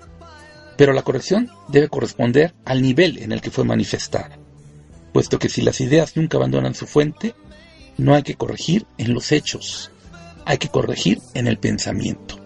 Pero 0.77 0.93
la 0.93 1.01
corrección 1.01 1.49
debe 1.67 1.89
corresponder 1.89 2.53
al 2.65 2.81
nivel 2.81 3.17
en 3.17 3.31
el 3.31 3.41
que 3.41 3.51
fue 3.51 3.63
manifestada, 3.63 4.37
puesto 5.11 5.39
que 5.39 5.49
si 5.49 5.61
las 5.61 5.81
ideas 5.81 6.15
nunca 6.15 6.37
abandonan 6.37 6.75
su 6.75 6.85
fuente, 6.85 7.33
no 7.97 8.13
hay 8.13 8.23
que 8.23 8.35
corregir 8.35 8.85
en 8.97 9.13
los 9.13 9.31
hechos, 9.31 9.91
hay 10.45 10.59
que 10.59 10.69
corregir 10.69 11.19
en 11.33 11.47
el 11.47 11.57
pensamiento. 11.57 12.39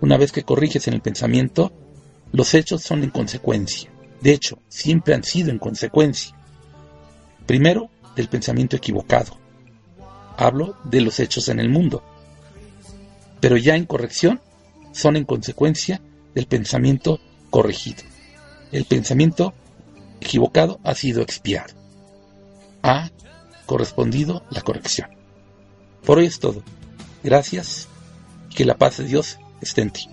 Una 0.00 0.16
vez 0.16 0.32
que 0.32 0.44
corriges 0.44 0.88
en 0.88 0.94
el 0.94 1.02
pensamiento, 1.02 1.72
los 2.32 2.54
hechos 2.54 2.82
son 2.82 3.04
en 3.04 3.10
consecuencia. 3.10 3.90
De 4.20 4.32
hecho, 4.32 4.58
siempre 4.68 5.14
han 5.14 5.22
sido 5.22 5.50
en 5.50 5.58
consecuencia. 5.58 6.34
Primero, 7.46 7.90
del 8.16 8.28
pensamiento 8.28 8.76
equivocado. 8.76 9.43
Hablo 10.36 10.76
de 10.84 11.00
los 11.00 11.20
hechos 11.20 11.48
en 11.48 11.60
el 11.60 11.68
mundo. 11.68 12.02
Pero 13.40 13.56
ya 13.56 13.76
en 13.76 13.86
corrección, 13.86 14.40
son 14.92 15.16
en 15.16 15.24
consecuencia 15.24 16.00
del 16.34 16.46
pensamiento 16.46 17.20
corregido. 17.50 18.02
El 18.72 18.84
pensamiento 18.84 19.54
equivocado 20.20 20.80
ha 20.82 20.94
sido 20.94 21.22
expiado. 21.22 21.74
Ha 22.82 23.10
correspondido 23.66 24.44
la 24.50 24.62
corrección. 24.62 25.10
Por 26.04 26.18
hoy 26.18 26.26
es 26.26 26.38
todo. 26.38 26.62
Gracias 27.22 27.88
que 28.54 28.64
la 28.64 28.76
paz 28.76 28.98
de 28.98 29.04
Dios 29.04 29.38
esté 29.60 29.82
en 29.82 29.90
ti. 29.90 30.08